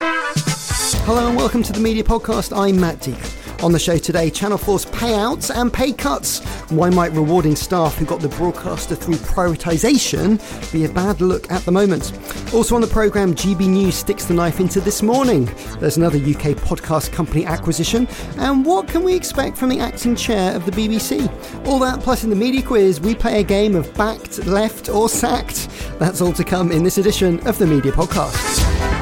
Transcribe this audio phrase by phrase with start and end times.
[0.00, 2.54] Hello and welcome to the Media Podcast.
[2.54, 3.64] I'm Matt Deegan.
[3.64, 6.44] On the show today, Channel 4's payouts and pay cuts.
[6.70, 10.38] Why might rewarding staff who got the broadcaster through privatisation
[10.70, 12.12] be a bad look at the moment?
[12.52, 15.46] Also on the programme, GB News sticks the knife into this morning.
[15.80, 18.06] There's another UK podcast company acquisition.
[18.36, 21.26] And what can we expect from the acting chair of the BBC?
[21.66, 25.08] All that plus in the media quiz, we play a game of backed, left, or
[25.08, 25.68] sacked.
[25.98, 28.97] That's all to come in this edition of the Media Podcast.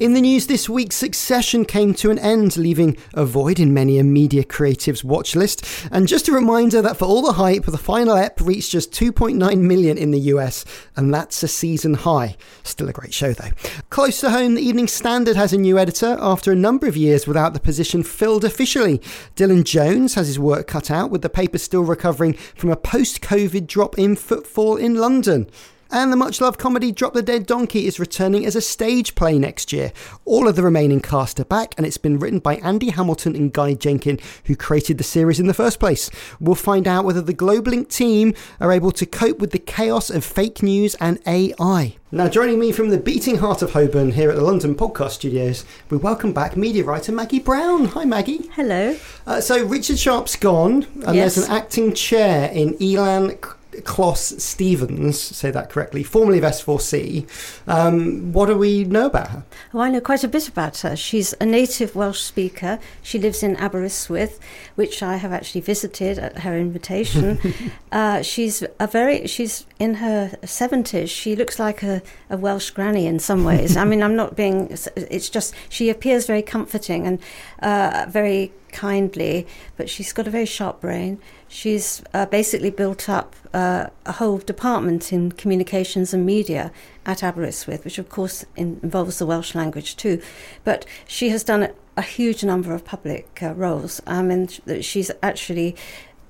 [0.00, 3.98] In the news this week, Succession came to an end, leaving a void in many
[3.98, 5.66] a media creatives watch list.
[5.90, 9.58] And just a reminder that for all the hype, the final ep reached just 2.9
[9.58, 12.36] million in the US, and that's a season high.
[12.62, 13.50] Still a great show though.
[13.90, 17.26] Close to home, the Evening Standard has a new editor after a number of years
[17.26, 18.98] without the position filled officially.
[19.34, 23.20] Dylan Jones has his work cut out, with the paper still recovering from a post
[23.20, 25.50] COVID drop in footfall in London.
[25.90, 29.38] And the much loved comedy Drop the Dead Donkey is returning as a stage play
[29.38, 29.90] next year.
[30.26, 33.50] All of the remaining cast are back, and it's been written by Andy Hamilton and
[33.50, 36.10] Guy Jenkin, who created the series in the first place.
[36.40, 40.26] We'll find out whether the Globelink team are able to cope with the chaos of
[40.26, 41.96] fake news and AI.
[42.12, 45.64] Now, joining me from the beating heart of Holborn here at the London Podcast Studios,
[45.88, 47.86] we welcome back media writer Maggie Brown.
[47.86, 48.50] Hi, Maggie.
[48.52, 48.94] Hello.
[49.26, 51.34] Uh, so, Richard Sharp's gone, and Yes.
[51.36, 53.38] there's an acting chair in Elan
[53.84, 57.26] Closs Stephens, say that correctly, formerly of S4C.
[57.68, 59.44] Um, what do we know about her?
[59.74, 60.96] Oh, I know quite a bit about her.
[60.96, 62.78] She's a native Welsh speaker.
[63.02, 64.40] She lives in Aberystwyth,
[64.74, 67.38] which I have actually visited at her invitation.
[67.92, 71.08] uh, she's a very, she's in her 70s.
[71.08, 73.76] She looks like a, a Welsh granny in some ways.
[73.76, 77.18] I mean, I'm not being, it's just, she appears very comforting and
[77.60, 79.46] uh, very kindly,
[79.76, 81.20] but she's got a very sharp brain.
[81.48, 86.70] She's uh, basically built up uh, a whole department in communications and media
[87.06, 90.20] at Aberystwyth, which of course in, involves the Welsh language too.
[90.64, 94.00] But she has done a, huge number of public uh, roles.
[94.06, 95.74] I mean, sh- she's actually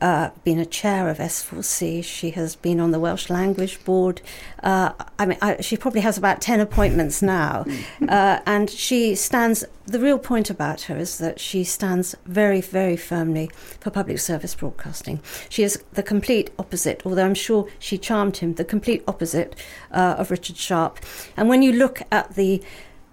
[0.01, 2.05] uh, been a chair of S4C.
[2.05, 4.21] She has been on the Welsh Language Board.
[4.63, 7.65] Uh, I mean, I, she probably has about 10 appointments now.
[8.09, 12.97] uh, and she stands, the real point about her is that she stands very, very
[12.97, 13.51] firmly
[13.81, 15.21] for public service broadcasting.
[15.49, 19.57] She is the complete opposite, although I'm sure she charmed him, the complete opposite
[19.91, 21.01] uh, of Richard Sharp.
[21.37, 22.63] And when you look at the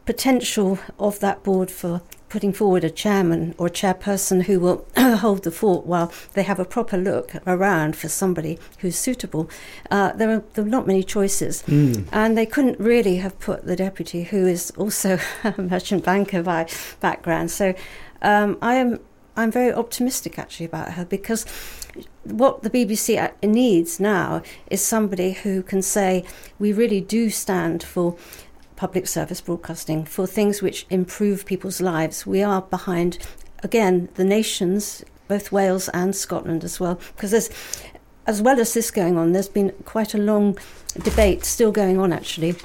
[0.05, 5.43] potential of that board for putting forward a chairman or a chairperson who will hold
[5.43, 9.49] the fort while they have a proper look around for somebody who's suitable.
[9.91, 11.63] Uh, there, are, there are not many choices,
[12.11, 16.67] and they couldn't really have put the deputy, who is also a merchant banker by
[16.99, 17.51] background.
[17.51, 17.73] So
[18.21, 18.99] um, I am
[19.37, 21.45] I'm very optimistic actually about her because
[22.23, 26.23] what the BBC needs now is somebody who can say
[26.57, 28.15] we really do stand for
[28.75, 32.25] public service broadcasting for things which improve people's lives.
[32.25, 33.17] We are behind,
[33.63, 37.49] again, the nations, both Wales and Scotland as well, because there's,
[38.27, 40.57] as well as this going on, there's been quite a long
[41.03, 42.55] debate still going on actually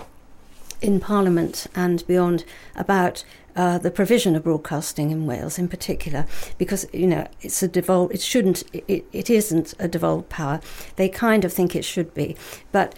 [0.80, 3.24] in Parliament and beyond about
[3.56, 8.14] uh, the provision of broadcasting in Wales, in particular, because you know it's a devolved.
[8.14, 8.62] It shouldn't.
[8.72, 10.60] It, it isn't a devolved power.
[10.96, 12.36] They kind of think it should be,
[12.72, 12.94] but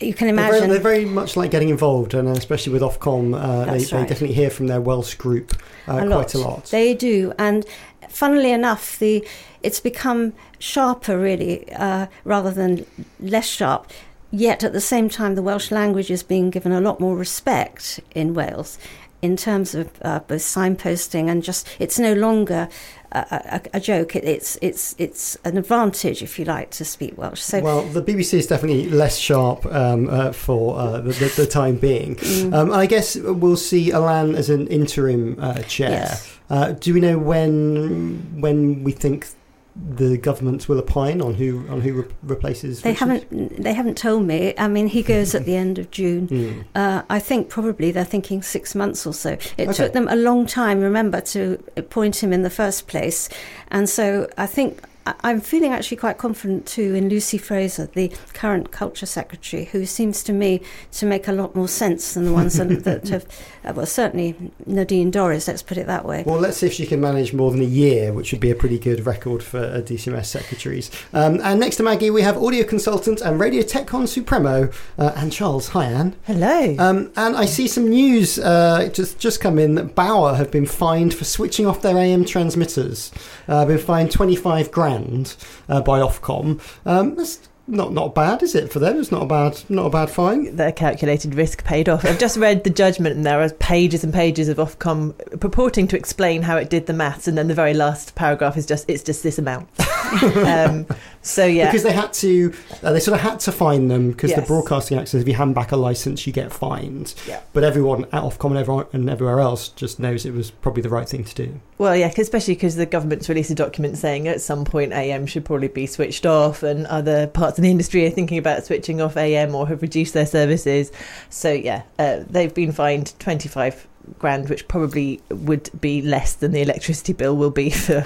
[0.00, 0.70] you can They're very, imagine.
[0.70, 4.34] they're very much like getting involved, and especially with Ofcom, uh, they, That's they definitely
[4.34, 5.54] hear from their Welsh group
[5.86, 6.64] uh, quite a lot.
[6.66, 7.64] They do, and
[8.08, 9.26] funnily enough, the
[9.62, 12.84] it's become sharper really, uh, rather than
[13.20, 13.90] less sharp.
[14.30, 18.00] Yet at the same time, the Welsh language is being given a lot more respect
[18.14, 18.78] in Wales,
[19.20, 22.68] in terms of uh, both signposting and just it's no longer
[23.12, 24.16] a, a, a joke.
[24.16, 27.40] It, it's it's it's an advantage, if you like, to speak Welsh.
[27.40, 31.46] So well, the BBC is definitely less sharp um, uh, for uh, the, the, the,
[31.46, 32.16] time being.
[32.16, 32.54] Mm.
[32.54, 35.90] Um, I guess we'll see Elan as an interim uh, chair.
[35.90, 36.38] Yes.
[36.50, 39.28] Uh, do we know when when we think
[39.74, 42.82] the government will opine on who on who re- replaces.
[42.82, 42.98] They Richard?
[42.98, 43.62] haven't.
[43.62, 44.54] They haven't told me.
[44.58, 46.28] I mean, he goes at the end of June.
[46.28, 46.64] Mm.
[46.74, 49.30] Uh, I think probably they're thinking six months or so.
[49.56, 49.72] It okay.
[49.72, 53.28] took them a long time, remember, to appoint him in the first place,
[53.70, 58.70] and so I think I'm feeling actually quite confident too in Lucy Frazer, the current
[58.70, 60.62] culture secretary, who seems to me
[60.92, 63.26] to make a lot more sense than the ones that, that have,
[63.64, 66.22] uh, well, certainly Nadine Dorries, let's put it that way.
[66.24, 68.54] Well, let's see if she can manage more than a year, which would be a
[68.54, 70.90] pretty good record for uh, DCMS secretaries.
[71.12, 75.30] Um, and next to Maggie, we have audio consultant and Radio TechCon Supremo, uh, Ann
[75.30, 75.68] Charles.
[75.68, 76.14] Hi, Ann.
[76.24, 76.76] Hello.
[76.78, 80.66] Um, and I see some news uh, just just come in that Bauer have been
[80.66, 83.10] fined for switching off their AM transmitters.
[83.48, 85.36] Uh, been fined 25 grand grand
[85.68, 86.60] uh, by Ofcom.
[86.86, 88.98] Um, that's not not bad, is it for them?
[88.98, 90.56] It's not a bad not a bad fine.
[90.56, 92.04] Their calculated risk paid off.
[92.04, 95.96] I've just read the judgment, and there are pages and pages of Ofcom purporting to
[95.96, 99.02] explain how it did the maths, and then the very last paragraph is just it's
[99.02, 99.68] just this amount.
[100.44, 100.86] um,
[101.22, 102.52] so yeah, because they had to,
[102.82, 104.40] uh, they sort of had to fine them because yes.
[104.40, 107.14] the Broadcasting Act says if you hand back a license, you get fined.
[107.28, 107.40] Yeah.
[107.52, 110.90] But everyone at Ofcom and, everyone and everywhere else just knows it was probably the
[110.90, 111.60] right thing to do.
[111.82, 115.44] Well, yeah, especially because the government's released a document saying at some point AM should
[115.44, 119.16] probably be switched off, and other parts of the industry are thinking about switching off
[119.16, 120.92] AM or have reduced their services.
[121.28, 123.88] So yeah, uh, they've been fined twenty five
[124.18, 128.04] grand, which probably would be less than the electricity bill will be for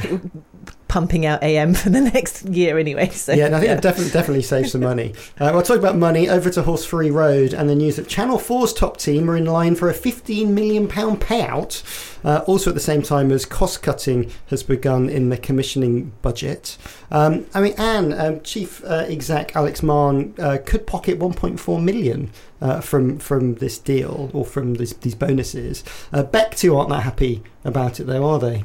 [0.88, 3.08] pumping out AM for the next year anyway.
[3.10, 3.74] So yeah, I think yeah.
[3.74, 5.14] it definitely definitely saves some money.
[5.38, 6.30] Uh, well, talk about money.
[6.30, 9.74] Over to Horseferry Road and the news that Channel 4's top team are in line
[9.74, 11.82] for a 15 million pound payout.
[12.24, 16.78] Uh, also, at the same time as cost cutting has begun in the commissioning budget.
[17.10, 22.30] Um, I mean, Ann, um, Chief uh, Exec Alex Mahon uh, could pocket 1.4 million
[22.60, 25.84] uh, from from this deal or from this, these bonuses.
[26.12, 28.64] Uh, BECTU aren't that happy about it, though, are they?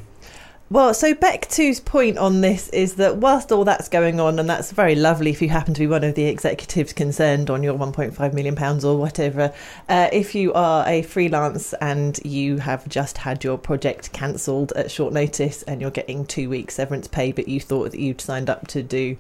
[0.72, 4.72] Well, so BECTU's point on this is that whilst all that's going on, and that's
[4.72, 8.34] very lovely if you happen to be one of the executives concerned on your £1.5
[8.34, 9.54] million or whatever,
[9.90, 14.90] uh, if you are a freelance and you have just had your project cancelled at
[14.90, 18.50] short notice and you're getting two weeks severance pay, but you thought that you'd signed
[18.50, 19.18] up to do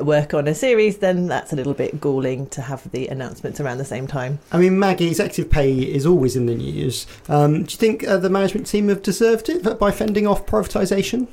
[0.00, 3.78] work on a series, then that's a little bit galling to have the announcements around
[3.78, 4.38] the same time.
[4.50, 7.06] I mean, Maggie, executive pay is always in the news.
[7.28, 11.28] Um, do you think uh, the management team have deserved it by fending off privatisation?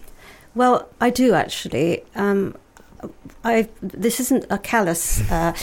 [0.54, 2.04] Well, I do actually.
[2.16, 2.56] Um,
[3.44, 5.56] I this isn't a callous uh,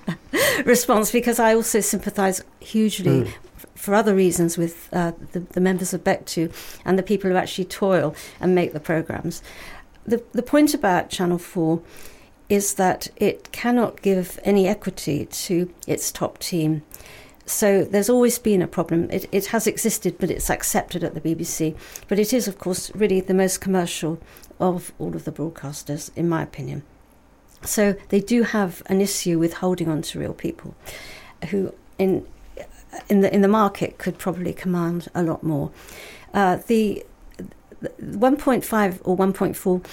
[0.64, 3.32] response because I also sympathise hugely mm.
[3.74, 6.50] for other reasons with uh, the, the, members of BECTU
[6.84, 9.42] and the people who actually toil and make the programmes.
[10.06, 11.82] The the point about Channel Four
[12.50, 16.82] is that it cannot give any equity to its top team.
[17.46, 19.08] So there's always been a problem.
[19.10, 21.76] It, it has existed, but it's accepted at the BBC.
[22.08, 24.20] But it is, of course, really the most commercial
[24.58, 26.82] of all of the broadcasters, in my opinion.
[27.62, 30.74] So they do have an issue with holding on to real people
[31.50, 32.26] who, in
[33.08, 35.70] in the in the market, could probably command a lot more.
[36.34, 37.04] Uh, the
[37.82, 39.84] 1.5 or 1.4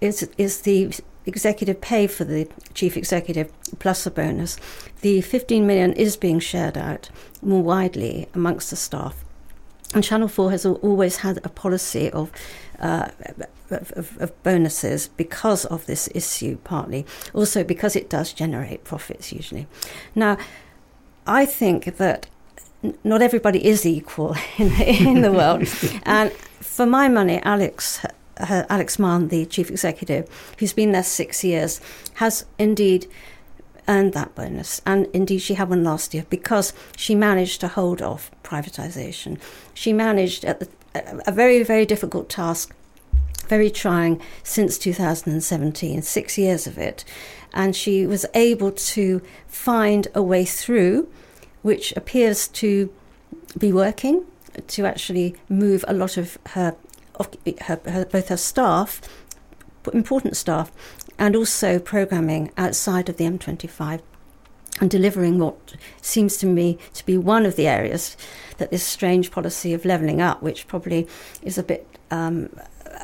[0.00, 0.92] is is the
[1.28, 4.56] executive pay for the chief executive plus a bonus,
[5.02, 7.10] the 15 million is being shared out
[7.42, 9.24] more widely amongst the staff.
[9.94, 12.30] And Channel 4 has always had a policy of,
[12.78, 13.08] uh,
[13.70, 17.06] of, of, bonuses because of this issue, partly.
[17.32, 19.66] Also, because it does generate profits usually.
[20.14, 20.36] Now,
[21.26, 22.26] I think that
[23.02, 25.66] not everybody is equal in, in the world.
[26.02, 28.00] and for my money, Alex
[28.38, 30.28] uh, Alex Mahon, the chief executive,
[30.58, 31.80] who's been there six years,
[32.14, 33.06] has indeed
[33.88, 34.80] earned that bonus.
[34.86, 39.38] And indeed, she had one last year because she managed to hold off privatisation.
[39.74, 42.74] She managed the, a very, very difficult task,
[43.48, 47.04] very trying since 2017, six years of it.
[47.54, 51.08] And she was able to find a way through,
[51.62, 52.92] which appears to
[53.56, 54.24] be working
[54.66, 56.76] to actually move a lot of her
[57.18, 57.28] of
[57.62, 59.00] her, her, both her staff,
[59.92, 60.70] important staff,
[61.18, 64.00] and also programming outside of the M25
[64.80, 68.16] and delivering what seems to me to be one of the areas
[68.58, 71.08] that this strange policy of levelling up, which probably
[71.42, 72.48] is a bit, um,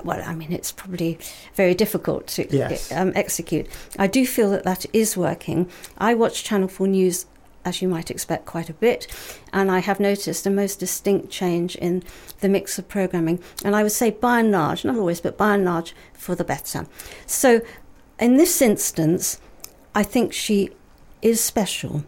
[0.04, 1.18] well, I mean, it's probably
[1.54, 2.92] very difficult to yes.
[2.92, 3.66] um, execute.
[3.99, 5.68] I do feel that that is working.
[5.99, 7.26] I watch Channel 4 News
[7.64, 9.06] as you might expect, quite a bit.
[9.52, 12.02] And I have noticed a most distinct change in
[12.40, 13.40] the mix of programming.
[13.64, 16.44] And I would say, by and large, not always, but by and large, for the
[16.44, 16.87] better.
[17.26, 17.61] So,
[18.21, 19.40] in this instance,
[19.94, 20.71] I think she
[21.23, 22.04] is special.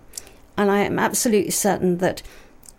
[0.57, 2.23] And I am absolutely certain that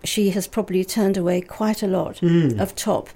[0.03, 2.59] she has probably turned away quite a lot Mm.
[2.59, 3.09] of top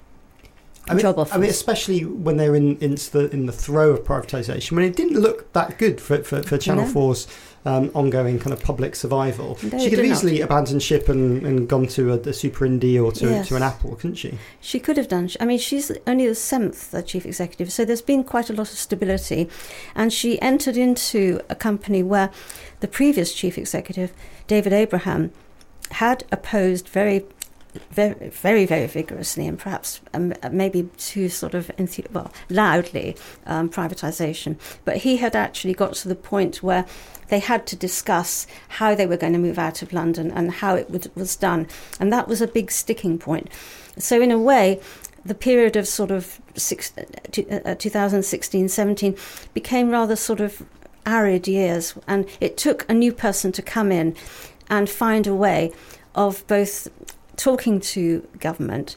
[0.88, 1.06] I mean.
[1.06, 4.96] I mean, especially when they're in, in the in the throw of privatisation, when it
[4.96, 6.92] didn't look that good for for, for Channel No.
[6.92, 7.28] 4's
[7.64, 9.56] um, ongoing kind of public survival.
[9.62, 10.04] No, she could have did not.
[10.16, 13.48] easily abandoned ship and, and gone to a, a super indie or to Yes.
[13.48, 14.36] to an Apple, couldn't she?
[14.60, 15.30] She could have done.
[15.38, 18.78] I mean, she's only the seventh chief executive, so there's been quite a lot of
[18.78, 19.48] stability.
[19.94, 22.30] And she entered into a company where
[22.80, 24.12] the previous chief executive,
[24.48, 25.30] David Abraham,
[25.92, 27.24] had opposed very,
[27.90, 31.70] very, very, very vigorously and perhaps um, maybe too sort of
[32.12, 34.56] well loudly um, privatisation.
[34.84, 36.86] But he had actually got to the point where
[37.28, 40.74] they had to discuss how they were going to move out of London and how
[40.74, 41.66] it would, was done,
[41.98, 43.48] and that was a big sticking point.
[43.98, 44.80] So in a way,
[45.24, 49.16] the period of sort of six, uh, uh, 2016, 17
[49.54, 50.62] became rather sort of
[51.06, 54.14] arid years, and it took a new person to come in
[54.68, 55.72] and find a way
[56.14, 56.88] of both
[57.36, 58.96] talking to government,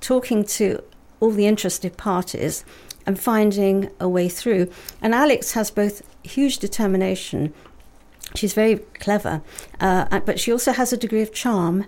[0.00, 0.82] talking to
[1.20, 2.64] all the interested parties,
[3.06, 4.70] and finding a way through.
[5.00, 7.54] And Alex has both huge determination.
[8.34, 9.40] She's very clever,
[9.80, 11.86] uh, but she also has a degree of charm,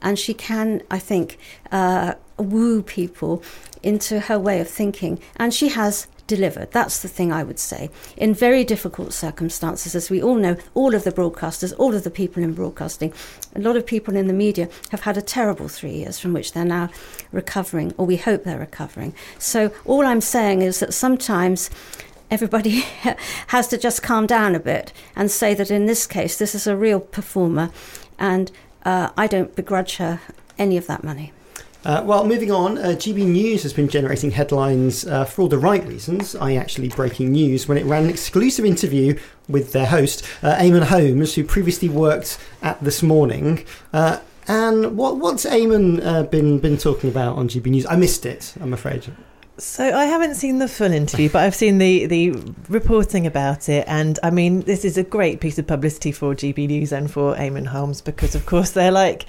[0.00, 1.38] and she can, I think,
[1.70, 3.42] uh, woo people
[3.82, 5.20] into her way of thinking.
[5.36, 6.70] And she has delivered.
[6.70, 7.90] That's the thing I would say.
[8.16, 12.10] In very difficult circumstances, as we all know, all of the broadcasters, all of the
[12.10, 13.12] people in broadcasting,
[13.54, 16.52] a lot of people in the media have had a terrible three years from which
[16.52, 16.90] they're now
[17.32, 19.14] recovering, or we hope they're recovering.
[19.38, 21.70] So all I'm saying is that sometimes
[22.30, 22.80] everybody
[23.48, 26.66] has to just calm down a bit and say that in this case, this is
[26.66, 27.70] a real performer,
[28.18, 28.50] and
[28.84, 30.20] uh, I don't begrudge her
[30.58, 31.32] any of that money.
[31.84, 35.58] Uh, well, moving on, uh, GB News has been generating headlines uh, for all the
[35.58, 40.24] right reasons, i.e., actually breaking news, when it ran an exclusive interview with their host,
[40.44, 43.64] uh, Eamonn Holmes, who previously worked at This Morning.
[43.92, 47.86] Uh, and what, what's Eamonn uh, been been talking about on GB News?
[47.86, 49.12] I missed it, I'm afraid.
[49.58, 52.30] So I haven't seen the full interview, but I've seen the the
[52.68, 56.66] reporting about it, and I mean this is a great piece of publicity for GB
[56.68, 59.26] News and for Eamonn Holmes because of course they're like.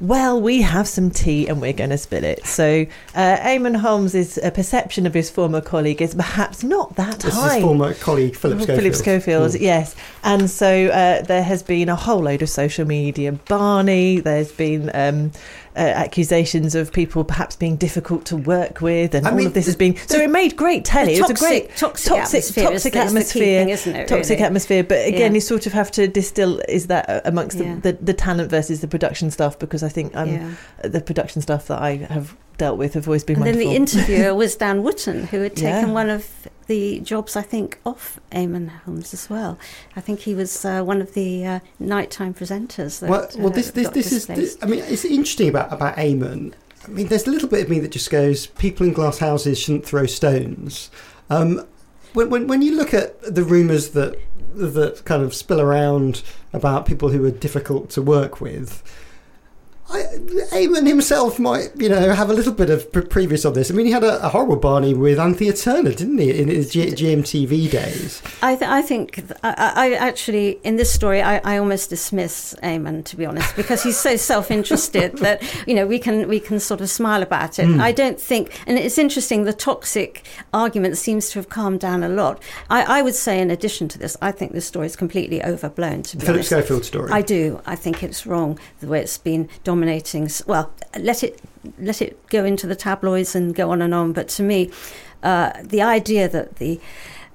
[0.00, 2.44] Well, we have some tea and we're going to spill it.
[2.44, 7.32] So, uh, Eamonn Holmes' uh, perception of his former colleague is perhaps not that This
[7.34, 7.54] is high.
[7.56, 8.78] his former colleague, Philip Schofield.
[8.80, 9.60] Philip Schofield, Mm.
[9.60, 9.94] yes.
[10.24, 13.30] And so uh, there has been a whole load of social media.
[13.32, 15.30] Barney, there's been um,
[15.74, 19.54] uh, accusations of people perhaps being difficult to work with, and I all mean, of
[19.54, 19.96] this has the- been.
[20.06, 21.14] So it made great telly.
[21.14, 24.08] The it was a great toxic- toxic atmosphere toxic is the atmosphere, thing, isn't it,
[24.08, 24.44] Toxic really?
[24.44, 24.84] atmosphere.
[24.84, 25.34] But again, Yeah.
[25.36, 27.76] you sort of have to distill is that amongst Yeah.
[27.82, 30.50] the, the, the talent versus the production stuff because I think um, yeah.
[30.88, 34.34] the production stuff that I have dealt with have always been And then the interviewer
[34.42, 36.00] was Dan Wootton, who had taken Yeah.
[36.00, 36.22] one of
[36.68, 39.58] the jobs, I think, off Eamonn Holmes as well.
[39.96, 43.00] I think he was uh, one of the uh, nighttime presenters.
[43.00, 45.96] That, Well, well, uh, this this this is, this, I mean, it's interesting about about
[45.96, 46.54] Eamonn.
[46.86, 49.58] I mean, there's a little bit of me that just goes, people in glass houses
[49.58, 50.90] shouldn't throw stones.
[51.30, 51.66] Um,
[52.12, 54.14] when, when when you look at the rumours that
[54.54, 58.82] that kind of spill around about people who are difficult to work with.
[59.92, 60.02] I,
[60.56, 63.70] Eamonn himself might, you know, have a little bit of pre- previous on this.
[63.70, 66.70] I mean, he had a, a horrible Barney with Anthea Turner, didn't he, in his
[66.70, 68.22] G- GMTV days?
[68.42, 72.54] I, th- I think th- I, I actually in this story I, I almost dismiss
[72.62, 76.58] Eamonn to be honest because he's so self-interested that you know we can we can
[76.60, 77.66] sort of smile about it.
[77.66, 77.80] Hmm.
[77.80, 79.44] I don't think, and it's interesting.
[79.44, 82.42] The toxic argument seems to have calmed down a lot.
[82.70, 86.02] I, I would say, in addition to this, I think this story is completely overblown.
[86.04, 87.10] To be Philip honest, Schofield story.
[87.12, 87.60] I do.
[87.66, 89.48] I think it's wrong the way it's been
[89.82, 90.30] dominating.
[90.46, 91.40] Well, let it
[91.78, 94.12] let it go into the tabloids and go on and on.
[94.12, 94.70] But to me,
[95.22, 96.80] uh, the idea that the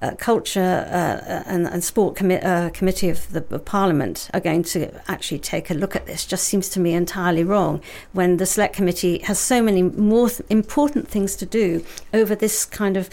[0.01, 4.63] uh, culture uh, and, and sport commi- uh, committee of the of Parliament are going
[4.63, 7.81] to actually take a look at this just seems to me entirely wrong.
[8.13, 12.65] When the select committee has so many more th- important things to do over this
[12.65, 13.09] kind of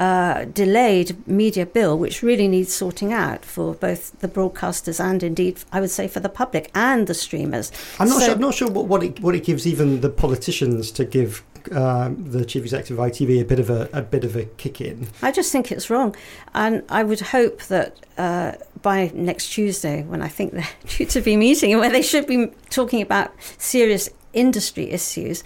[0.00, 5.60] uh, delayed media bill, which really needs sorting out for both the broadcasters and indeed,
[5.72, 7.70] I would say, for the public and the streamers.
[7.98, 8.34] I'm not So- sure.
[8.34, 12.16] I'm not sure what, what it what it gives even the politicians to give um,
[12.30, 15.06] the chief executive of ITV a bit of a, a bit of a kick in.
[15.20, 16.16] I just think it's wrong,
[16.54, 21.20] and I would hope that uh, by next Tuesday, when I think they're due to
[21.20, 25.44] be meeting and where they should be talking about serious industry issues,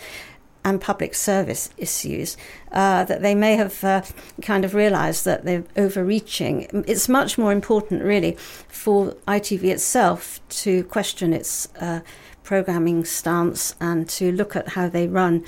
[0.64, 2.36] and public service issues
[2.74, 4.02] uh, that they may have uh,
[4.42, 6.84] kind of realised that they're overreaching.
[6.86, 8.32] It's much more important, really,
[8.68, 12.00] for ITV itself to question its uh,
[12.42, 15.44] programming stance and to look at how they run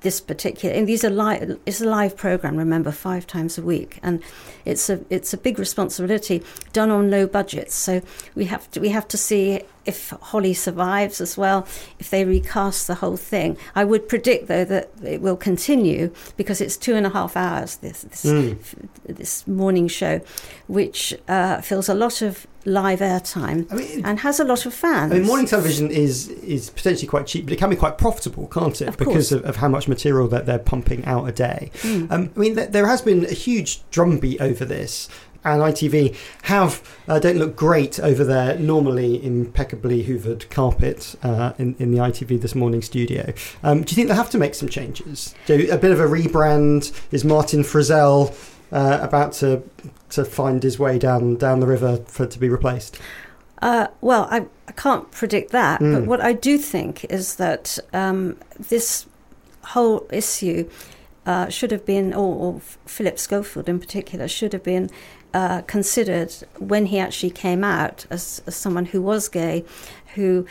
[0.00, 3.98] this particular and these are live it's a live program remember five times a week
[4.02, 4.22] and
[4.66, 6.42] it's a it's a big responsibility
[6.74, 8.02] done on low budgets so
[8.34, 11.66] we have to we have to see if Holly survives as well,
[11.98, 13.56] if they recast the whole thing.
[13.74, 17.76] I would predict, though, that it will continue because it's two and a half hours,
[17.76, 18.58] this, this, mm.
[19.06, 20.20] this morning show,
[20.66, 24.72] which uh, fills a lot of live airtime I mean, and has a lot of
[24.72, 25.12] fans.
[25.12, 28.46] I mean, morning television is is potentially quite cheap, but it can be quite profitable,
[28.48, 28.88] can't it?
[28.88, 31.70] Of because of, of, how much material that they're pumping out a day.
[31.82, 32.10] Mm.
[32.10, 35.08] Um, I mean, th- there has been a huge drumbeat over this
[35.44, 41.74] and ITV have uh, don't look great over their normally impeccably hoovered carpet uh, in
[41.78, 43.32] in the ITV this morning studio.
[43.62, 45.34] Um, do you think they'll have to make some changes?
[45.46, 46.92] Do a bit of a rebrand?
[47.12, 48.34] Is Martin Frizell
[48.72, 49.62] uh, about to
[50.10, 53.00] to find his way down down the river for to be replaced?
[53.62, 55.94] Uh, well, I, I can't predict that, mm.
[55.94, 56.06] but hmm.
[56.06, 59.06] what I do think is that um, this
[59.62, 60.68] whole issue
[61.24, 64.90] uh, should have been, or, or, Philip Schofield in particular, should have been
[65.34, 69.64] uh, considered when he actually came out as, as someone who was gay,
[70.14, 70.46] who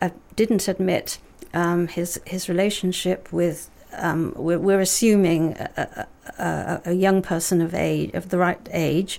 [0.00, 1.18] uh, didn't admit
[1.52, 3.68] um, his his relationship with.
[3.92, 6.06] Um, we're, we're, assuming a,
[6.38, 9.18] a, a, young person of age of the right age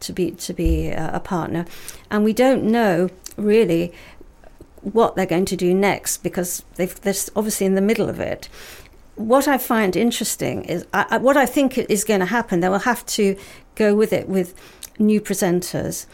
[0.00, 1.66] to be to be a partner,
[2.10, 3.92] and we don't know really
[4.80, 8.48] what they're going to do next because they're obviously in the middle of it
[9.18, 12.60] what I find interesting is I, what I think is going to happen.
[12.60, 13.36] They will have to
[13.78, 14.54] go with it with
[14.98, 16.06] new presenters,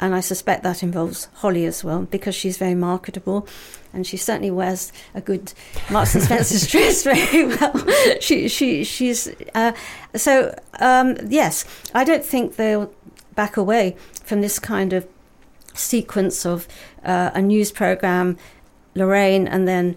[0.00, 3.46] and I suspect that involves Holly as well because she's very marketable,
[3.92, 5.52] and she certainly wears a good
[5.90, 7.86] Marks and Spencer's dress very well.
[8.20, 9.72] she she she's uh,
[10.16, 11.64] so um, yes.
[11.94, 12.92] I don't think they'll
[13.34, 15.06] back away from this kind of
[15.74, 16.66] sequence of
[17.04, 18.38] uh, a news program,
[18.94, 19.96] Lorraine, and then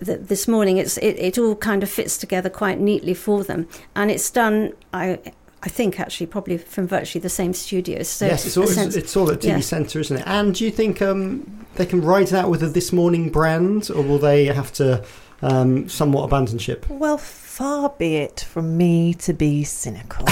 [0.00, 4.10] this morning it's it, it all kind of fits together quite neatly for them and
[4.10, 5.16] it's done i
[5.62, 8.08] I think actually probably from virtually the same studios.
[8.08, 9.60] So yes, it's all, sense, it's all at TV yeah.
[9.60, 10.24] Centre, isn't it?
[10.26, 14.02] And do you think um, they can ride that with a This Morning brand, or
[14.02, 15.04] will they have to
[15.42, 16.86] um, somewhat abandon ship?
[16.88, 20.26] Well, far be it from me to be cynical,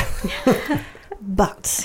[1.21, 1.85] but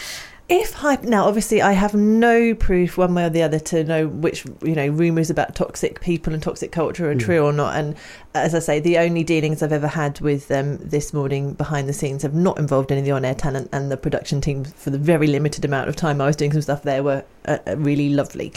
[0.51, 4.07] if hype now obviously i have no proof one way or the other to know
[4.07, 7.21] which you know rumors about toxic people and toxic culture are mm.
[7.21, 7.95] true or not and
[8.33, 11.93] as i say the only dealings i've ever had with them this morning behind the
[11.93, 14.97] scenes have not involved any of the on-air talent and the production team for the
[14.97, 18.09] very limited amount of time i was doing some stuff there were uh, uh really
[18.09, 18.51] lovely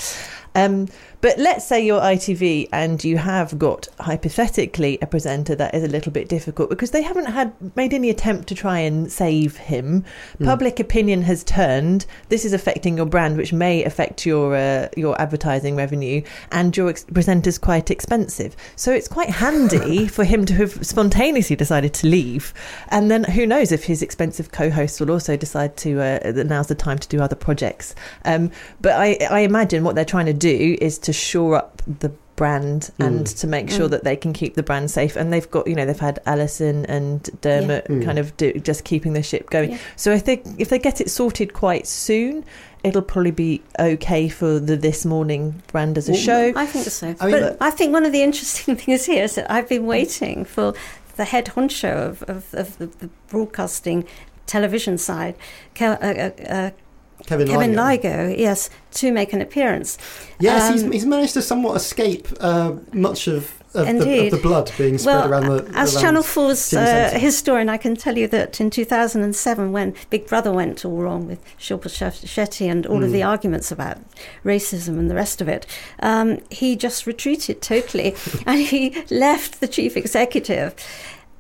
[0.55, 0.89] um,
[1.21, 5.89] but let's say you're ITV and you have got hypothetically a presenter that is a
[5.89, 10.05] little bit difficult because they haven't had made any attempt to try and save him.
[10.39, 10.45] Mm.
[10.45, 12.07] Public opinion has turned.
[12.29, 16.91] This is affecting your brand, which may affect your uh, your advertising revenue, and your
[16.91, 18.55] ex- presenter's quite expensive.
[18.77, 19.64] So it's quite handy
[20.09, 22.55] for him to have spontaneously decided to leave,
[22.89, 26.69] and then who knows if his expensive co-host will also decide to uh, that now's
[26.69, 27.95] the time to do other projects.
[28.25, 28.51] Um,
[28.81, 32.91] but I, I imagine what they're trying to do is to shore up the brand
[32.99, 33.41] and mm.
[33.41, 33.93] to make sure mm.
[33.93, 36.85] that they can keep the brand safe and they've got you know they've had Alison
[36.87, 37.97] and Dermot yeah.
[37.97, 38.05] mm.
[38.05, 39.79] kind of do, just keeping the ship going yeah.
[39.97, 42.45] so I think if they get it sorted quite soon
[42.85, 46.85] it'll probably be okay for the this morning brand as a well, show I think
[46.85, 49.69] so I mean, but I think one of the interesting things here is that I've
[49.69, 50.75] been waiting for
[51.17, 54.07] the head honcho of, of, of the, the broadcasting
[54.47, 55.35] television side,
[55.81, 56.71] uh, uh, uh,
[57.27, 58.37] Kevin, Kevin Lygo.
[58.37, 59.97] yes, to make an appearance.
[60.39, 64.39] Yes, um, he's, he's, managed to somewhat escape uh, much of, of, the, of, the,
[64.39, 65.71] blood being spread well, around the.
[65.75, 70.27] As around Channel 4's uh, historian, I can tell you that in 2007, when Big
[70.27, 73.05] Brother went all wrong with Shilpa Shetty and all mm.
[73.05, 73.29] of the hmm.
[73.29, 73.99] arguments about
[74.45, 75.67] racism and the rest of it,
[76.01, 78.15] um, he just retreated totally
[78.47, 80.75] and he left the chief executive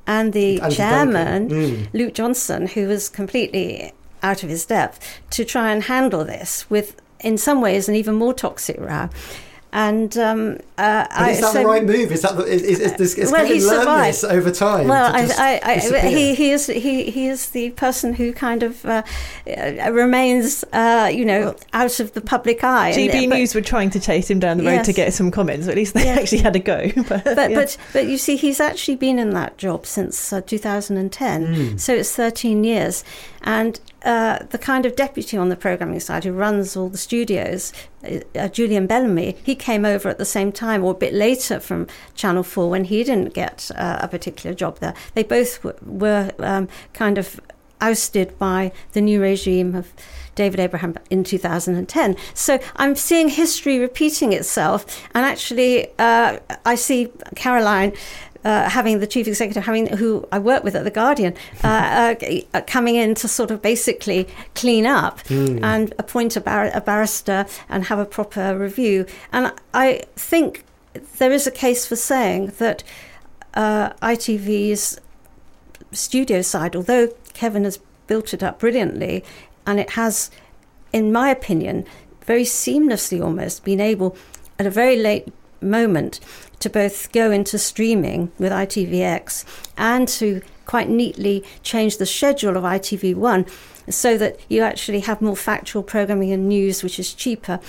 [0.06, 1.88] and the chairman, mm.
[1.92, 3.92] Luke Johnson, who was completely
[4.22, 8.14] out of his depth to try and handle this with, in some ways, an even
[8.14, 9.08] more toxic row.
[9.74, 12.12] And um, uh, I, is that so, the right move?
[12.12, 14.86] Is that the, is, is, is, is well, Kevin learned this over time?
[14.86, 19.02] Well, I, I, he, he is he, he is the person who kind of uh,
[19.48, 22.92] uh, remains, uh, you know, well, out of the public eye.
[22.92, 24.86] GB and, News were trying to chase him down the road yes.
[24.86, 25.66] to get some comments.
[25.66, 26.18] At least they yes.
[26.18, 26.92] actually had a go.
[27.08, 27.54] but but, yeah.
[27.56, 31.80] but, but you see, he's actually been in that job since uh, 2010, mm.
[31.80, 33.02] so it's 13 years,
[33.42, 37.72] and uh, the kind of deputy on the programming side who runs all the studios,
[38.04, 41.58] uh, uh, Julian Bellamy, he came over at the same time or a bit later
[41.58, 44.94] from Channel 4 when he didn't get uh, a particular job there.
[45.14, 47.40] They both w- were um, kind of
[47.80, 49.92] ousted by the new regime of
[50.34, 52.16] David Abraham in 2010.
[52.34, 57.92] So I'm seeing history repeating itself, and actually, uh, I see Carolyn.
[58.44, 62.14] Uh, having the chief executive, having who I work with at the Guardian, uh,
[62.54, 65.62] uh, coming in to sort of basically clean up mm.
[65.62, 69.06] and appoint a, bar- a, barrister and have a proper review.
[69.32, 70.64] And I think
[71.16, 72.84] there is a case for saying that
[73.54, 75.00] uh, ITV's
[75.92, 79.24] studio side, although Kevin has built it up brilliantly,
[79.66, 80.30] and it has,
[80.92, 81.86] in my opinion,
[82.26, 84.16] very seamlessly almost been able
[84.58, 86.20] at a very late moment
[86.60, 89.44] to both go into streaming with ITVX
[89.76, 93.48] and to quite neatly change the schedule of ITV1
[93.88, 97.60] so that you actually have more factual programming and news, which is cheaper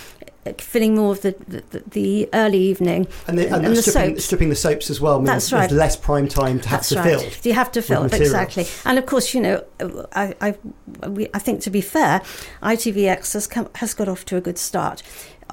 [0.59, 4.25] filling more of the, the, the early evening and, the, and, and the stripping, soaps.
[4.25, 5.19] stripping the soaps as well.
[5.21, 5.61] That's right.
[5.61, 7.19] There's less prime time to have That's to right.
[7.19, 7.31] fill.
[7.43, 9.63] You have to fill exactly, and of course, you know,
[10.13, 12.21] I I, we, I think to be fair,
[12.61, 15.01] ITVX has come, has got off to a good start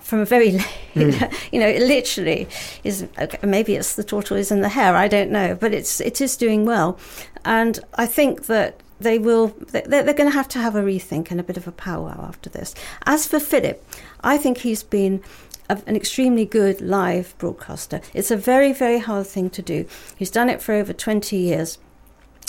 [0.01, 0.53] from a very,
[0.95, 1.35] mm.
[1.53, 2.49] you know, literally
[2.85, 3.07] is.
[3.43, 4.97] Maybe it's the tortoise and the hare.
[4.97, 6.99] I don't know, but it's it is doing well,
[7.45, 11.31] and I think that they will they're, they're going to have to have a rethink
[11.31, 12.75] and a bit of a powwow after this.
[13.07, 13.85] As for Philip,
[14.23, 15.23] I think he's been
[15.69, 18.01] an extremely good live broadcaster.
[18.15, 19.87] It's a very very hard thing to do.
[20.17, 21.79] He's done it for over 20 years.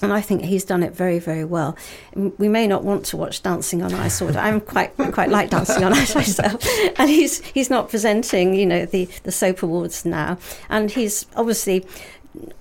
[0.04, 1.78] And I think he's done it very, very well.
[2.14, 5.84] We may not want to watch Dancing on Ice, or I'm quite quite like Dancing
[5.84, 6.62] on Ice myself.
[6.98, 10.38] And he's he's not presenting, you know, the the soap awards now.
[10.70, 11.86] And he's obviously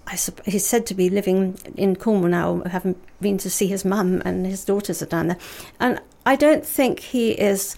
[0.07, 3.85] I supp- he's said to be living in Cornwall now, having been to see his
[3.85, 5.39] mum and his daughters are down there.
[5.81, 7.75] And I don't think he is.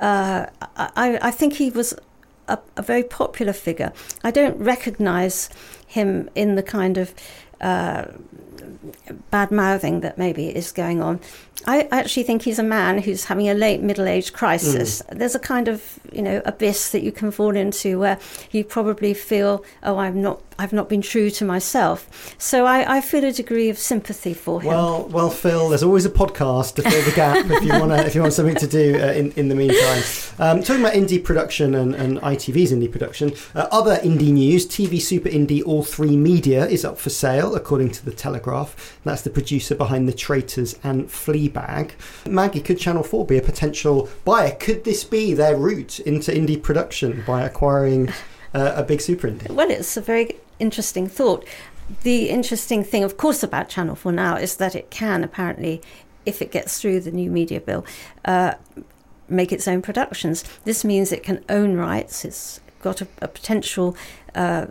[0.00, 0.46] Uh,
[0.76, 1.94] I, I think he was
[2.48, 3.92] a, a, very popular figure.
[4.24, 5.50] I don't recognise
[5.86, 7.14] him in the kind of
[7.60, 8.06] uh,
[9.30, 11.20] bad mouthing that maybe is going on.
[11.66, 15.02] I actually think he's a man who's having a late middle age crisis.
[15.02, 15.18] Mm.
[15.18, 18.18] There's a kind of you know abyss that you can fall into where
[18.50, 22.34] you probably feel, oh, I'm not I've not been true to myself.
[22.38, 24.68] So I, I feel a degree of sympathy for him.
[24.68, 28.14] Well, well, Phil, there's always a podcast to fill the gap if you want if
[28.14, 30.02] you want something to do uh, in in the meantime.
[30.38, 35.00] Um, talking about indie production and, and ITV's indie production, uh, other indie news: TV
[35.00, 38.53] Super Indie All3Media is up for sale, according to the Telegraph.
[39.04, 41.92] That's the producer behind The Traitors and Fleabag.
[42.26, 44.52] Maggie, could Channel Four be a potential buyer?
[44.52, 48.10] Could this be their route into indie production by acquiring?
[48.54, 49.50] Uh, a big super indie.
[49.50, 51.44] Well, it's a very interesting thought.
[52.02, 55.82] The interesting thing, of course, about Channel 4 now is that it can apparently,
[56.24, 57.84] if it gets through the new media bill,
[58.24, 58.54] uh,
[59.28, 60.44] make its own productions.
[60.64, 62.24] This means it can own rights.
[62.24, 63.96] It's got a, a potential
[64.34, 64.66] uh,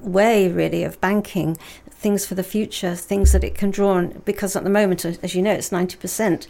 [0.00, 1.58] way, really, of banking
[2.02, 4.22] things for the future, things that it can draw on.
[4.24, 6.46] Because at the moment, as you know, it's 90%.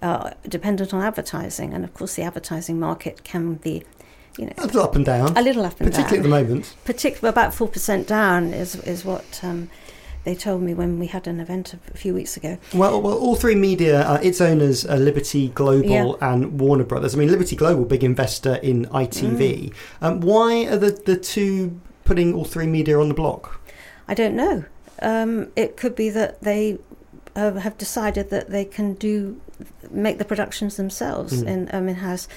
[0.00, 3.82] Uh, dependent on advertising, and of course, the advertising market can be
[4.38, 5.36] you know, a little up and down.
[5.36, 6.18] A little up and particularly down.
[6.18, 6.76] at the moment.
[6.84, 9.68] Particularly about four percent down is is what um,
[10.22, 12.58] they told me when we had an event a few weeks ago.
[12.72, 16.32] Well, well, All3Media, uh, its owners are Liberty Global yeah.
[16.32, 17.14] and Warner Brothers.
[17.14, 19.38] I mean, Liberty Global, big investor in ITV.
[19.38, 19.72] Mm.
[20.00, 23.60] Um, why are the the two putting All3Media on the block?
[24.06, 24.64] I don't know.
[25.00, 26.78] Um, it could be that they
[27.36, 29.40] uh, have decided that they can do
[29.90, 31.46] make the productions themselves mm.
[31.46, 32.28] in um, in house.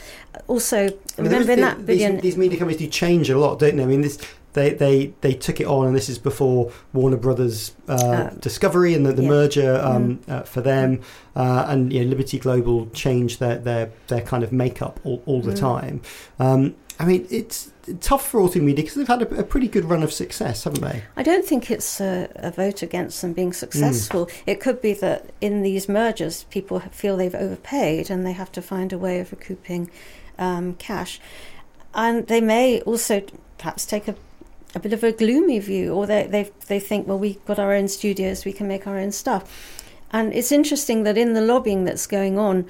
[0.47, 3.75] Also, I mean, remember in that these, these, media companies do change a lot, don't
[3.77, 3.83] they?
[3.83, 4.17] I mean, this
[4.53, 8.93] they they they took it on, and this is before Warner Brothers uh, uh, Discovery
[8.93, 9.29] and the, the yeah.
[9.29, 10.29] merger um, mm.
[10.31, 11.01] uh, for them,
[11.35, 15.41] uh, and you know, Liberty Global changed their their their kind of makeup all, all
[15.41, 15.59] the mm.
[15.59, 16.01] time.
[16.39, 20.03] Um, I mean, it's tough for All3Media because they've had a, a, pretty good run
[20.03, 21.03] of success, haven't they?
[21.15, 24.27] I don't think it's a, a vote against them being successful.
[24.27, 24.43] Mm.
[24.47, 28.61] It could be that in these mergers, people feel they've overpaid and they have to
[28.61, 29.89] find a way of recouping
[30.37, 31.19] um, cash.
[31.93, 33.23] And they may also
[33.57, 34.15] perhaps take a,
[34.75, 37.73] a bit of a gloomy view, or they, they, they think, well, we've got our
[37.73, 39.83] own studios, we can make our own stuff.
[40.11, 42.67] And it's interesting that in the lobbying that's going on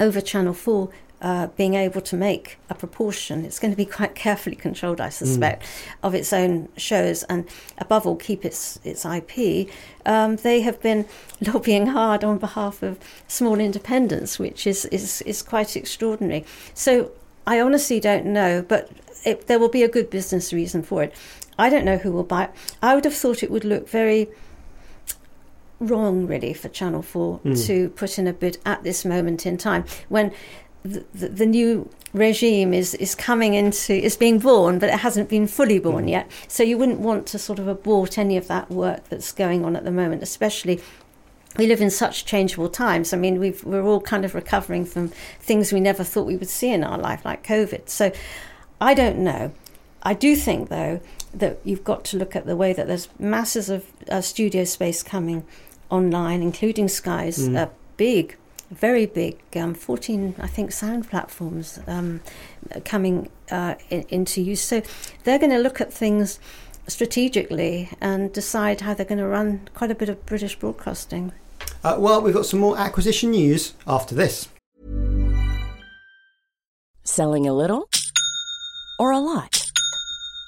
[0.00, 0.90] over Channel 4,
[1.24, 3.46] uh, being able to make a proportion.
[3.46, 5.66] It's going to be quite carefully controlled, I suspect, mm.
[6.02, 9.70] of its own shows, and above all, keep its its IP.
[10.04, 11.06] Um, they have been
[11.40, 16.44] lobbying hard on behalf of small independents, which is is is quite extraordinary.
[16.74, 17.10] So
[17.46, 18.90] I honestly don't know, but
[19.24, 21.14] it, there will be a good business reason for it.
[21.58, 22.50] I don't know who will buy it.
[22.82, 24.28] I would have thought it would look very
[25.80, 27.66] wrong, really, for Channel 4 mm.
[27.66, 30.32] to put in a bid at this moment in time when
[30.84, 35.30] the, the, the, new regime is, is coming into, is being born, but it hasn't
[35.30, 36.10] been fully born mm.
[36.10, 36.30] yet.
[36.46, 39.76] So you wouldn't want to sort of abort any of that work that's going on
[39.76, 40.80] at the moment, especially
[41.56, 43.12] we live in such changeable times.
[43.12, 45.08] I mean, we are all kind of recovering from
[45.40, 47.88] things we never thought we would see in our life, like COVID.
[47.88, 48.12] So
[48.80, 49.52] I don't know.
[50.02, 51.00] I do think, though,
[51.32, 55.02] that you've got to look at the way that there's masses of uh, studio space
[55.02, 55.44] coming
[55.90, 57.56] online, including Sky's mm.
[57.56, 58.36] uh, big,
[58.74, 62.20] very big, um, 14, I think, sound platforms um,
[62.84, 64.62] coming uh, in, into use.
[64.62, 64.82] So
[65.24, 66.38] they're going to look at things
[66.86, 71.32] strategically and decide how they're going to run quite a bit of British broadcasting.
[71.82, 74.48] Uh, well, we've got some more acquisition news after this.
[77.02, 77.88] Selling a little
[78.98, 79.63] or a lot?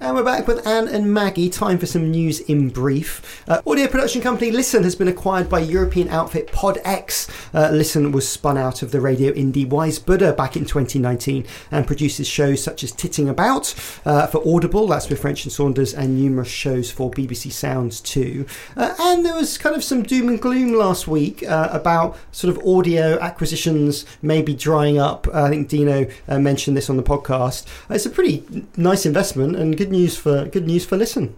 [0.00, 1.50] And we're back with Ann and Maggie.
[1.50, 3.42] Time for some news in brief.
[3.48, 7.28] Uh, audio production company Listen has been acquired by European outfit PodX.
[7.52, 11.84] Uh, Listen was spun out of the radio indie Wise Buddha back in 2019 and
[11.84, 16.16] produces shows such as Titting About uh, for Audible, that's with French and Saunders, and
[16.16, 18.46] numerous shows for BBC Sounds too.
[18.76, 22.56] Uh, and there was kind of some doom and gloom last week uh, about sort
[22.56, 25.26] of audio acquisitions maybe drying up.
[25.34, 27.66] I think Dino uh, mentioned this on the podcast.
[27.90, 28.44] it's a pretty
[28.76, 31.36] nice investment and good news for good news for listen.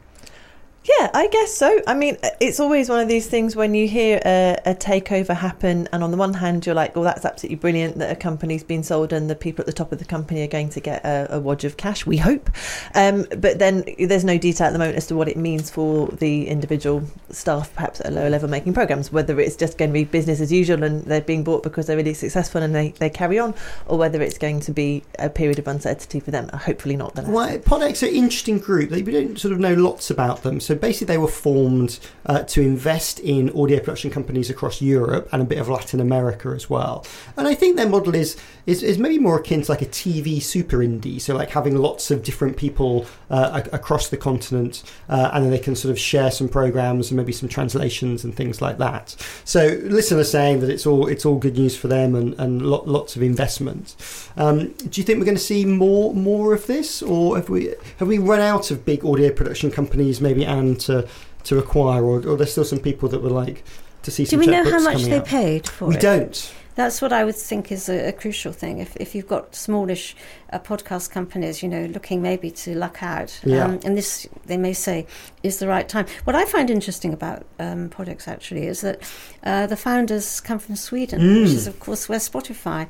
[0.98, 1.80] Yeah, I guess so.
[1.86, 5.88] I mean, it's always one of these things when you hear a, a, takeover happen,
[5.92, 8.82] and on the one hand, you're like, well, that's absolutely brilliant that a company's been
[8.82, 11.36] sold and the people at the top of the company are going to get a,
[11.36, 12.50] a wodge of cash, we hope.
[12.94, 16.08] Um, but then there's no detail at the moment as to what it means for
[16.08, 19.94] the individual staff, perhaps at a lower level, making programs, whether it's just going to
[19.94, 23.10] be business as usual and they're being bought because they're really successful and they, they
[23.10, 23.54] carry on,
[23.86, 26.48] or whether it's going to be a period of uncertainty for them.
[26.48, 27.14] Hopefully not.
[27.14, 28.90] The well, PodX are an interesting group.
[28.90, 30.58] We don't sort of know lots about them.
[30.58, 35.42] So basically, they were formed uh, to invest in audio production companies across Europe and
[35.42, 37.04] a bit of Latin America as well.
[37.36, 40.40] And I think their model is is, is maybe more akin to like a TV
[40.40, 41.20] super indie.
[41.20, 45.58] So like having lots of different people uh, across the continent, uh, and then they
[45.58, 49.16] can sort of share some programs and maybe some translations and things like that.
[49.44, 52.84] So listeners saying that it's all it's all good news for them and and lo-
[52.86, 53.96] lots of investment.
[54.36, 57.74] Um, do you think we're going to see more more of this, or have we
[57.98, 60.44] have we run out of big audio production companies maybe
[60.76, 61.08] to
[61.44, 63.64] to acquire, or, or there's still some people that would like
[64.02, 64.24] to see.
[64.24, 65.26] Do we know how much they out?
[65.26, 65.98] paid for we it?
[65.98, 66.54] We don't.
[66.76, 68.78] That's what I would think is a, a crucial thing.
[68.78, 70.16] If, if you've got smallish
[70.52, 73.64] uh, podcast companies, you know, looking maybe to luck out, yeah.
[73.64, 75.06] um, and this they may say
[75.42, 76.06] is the right time.
[76.24, 79.02] What I find interesting about um, PodX actually is that
[79.42, 81.42] uh, the founders come from Sweden, mm.
[81.42, 82.88] which is of course where Spotify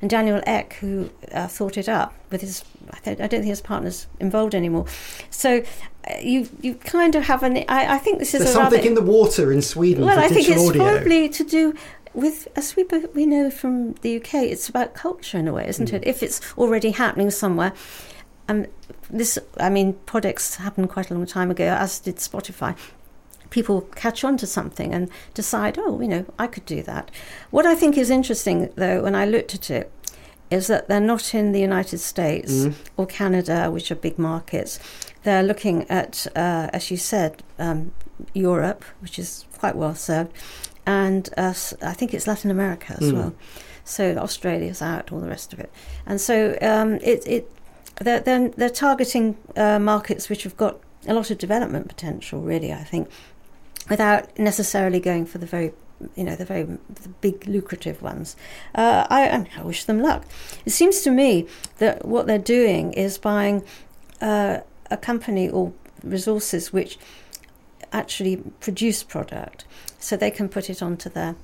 [0.00, 3.46] and Daniel Ek, who uh, thought it up with his, I, th- I, don't think
[3.46, 4.86] his partner's involved anymore.
[5.30, 5.62] So
[6.08, 7.58] uh, you you kind of have an.
[7.68, 10.04] I, I think this is There's something rather, in the water in Sweden.
[10.04, 10.82] Well, I think it's audio.
[10.82, 11.74] probably to do
[12.14, 12.84] with as we
[13.14, 15.94] we know from the UK, it's about culture in a way, isn't mm.
[15.94, 16.06] it?
[16.06, 17.72] If it's already happening somewhere,
[18.48, 18.68] and
[19.10, 22.76] this, I mean, products happened quite a long time ago, as did Spotify.
[23.50, 27.10] People catch on to something and decide, oh, you know, I could do that.
[27.50, 29.92] What I think is interesting, though, when I looked at it,
[30.50, 32.74] is that they're not in the United States mm.
[32.96, 34.80] or Canada, which are big markets.
[35.22, 37.92] They're looking at, uh, as you said, um,
[38.34, 40.32] Europe, which is quite well served,
[40.86, 43.14] and uh, I think it's Latin America as mm.
[43.14, 43.34] well.
[43.84, 45.70] So Australia's out, all the rest of it,
[46.06, 47.50] and so um, it, it
[48.00, 52.40] they're, they're, they're targeting uh, markets which have got a lot of development potential.
[52.40, 53.08] Really, I think,
[53.90, 55.72] without necessarily going for the very
[56.16, 58.36] you know the very the big lucrative ones.
[58.74, 60.24] Uh, I, I, wish them luck.
[60.64, 63.62] It seems to me that what they're doing is buying
[64.22, 66.98] uh, a company or resources which
[67.92, 69.66] actually produce product,
[69.98, 71.36] so they can put it onto their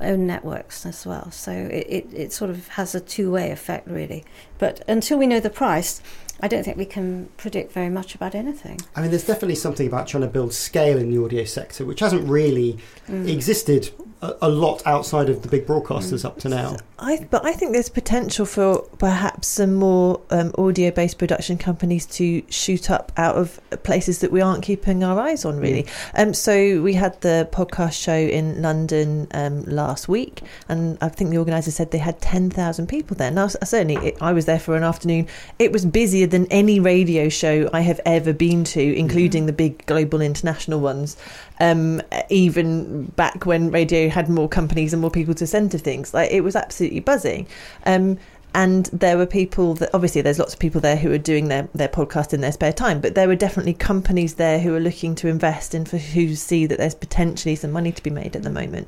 [0.00, 1.30] own networks as well.
[1.30, 4.24] So it, it, it sort of has a two way effect really.
[4.58, 6.00] But until we know the price,
[6.42, 8.80] I don't think we can predict very much about anything.
[8.96, 12.00] I mean, there's definitely something about trying to build scale in the audio sector, which
[12.00, 12.78] hasn't really
[13.08, 13.32] mm.
[13.32, 13.90] existed
[14.22, 16.24] a, a, lot outside of the big broadcasters mm.
[16.24, 16.76] up to now.
[16.98, 22.06] I, but I think there's potential for perhaps some more um, audio based production companies
[22.06, 25.82] to shoot up out of places that we aren't keeping our eyes on, really.
[25.82, 26.28] Mm.
[26.28, 31.30] Um, so we had the podcast show in London um, last week, and I think
[31.30, 33.32] the organiser said they had 10,000 people there.
[33.32, 35.26] Now, certainly, it, I was there for an afternoon.
[35.58, 39.46] It was busier than any radio show I have ever been to, including mm.
[39.46, 41.16] the big global international ones.
[41.58, 46.14] Um, even back when radio had more companies and more people to send to things,
[46.14, 47.46] like it was absolutely buzzing.
[47.84, 48.18] Um,
[48.54, 51.68] and there were people that obviously there's lots of people there who are doing their,
[51.74, 55.14] their podcast in their spare time but there were definitely companies there who are looking
[55.14, 58.42] to invest and for who see that there's potentially some money to be made at
[58.42, 58.86] the moment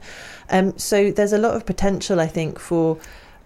[0.51, 2.99] um, so there's a lot of potential i think for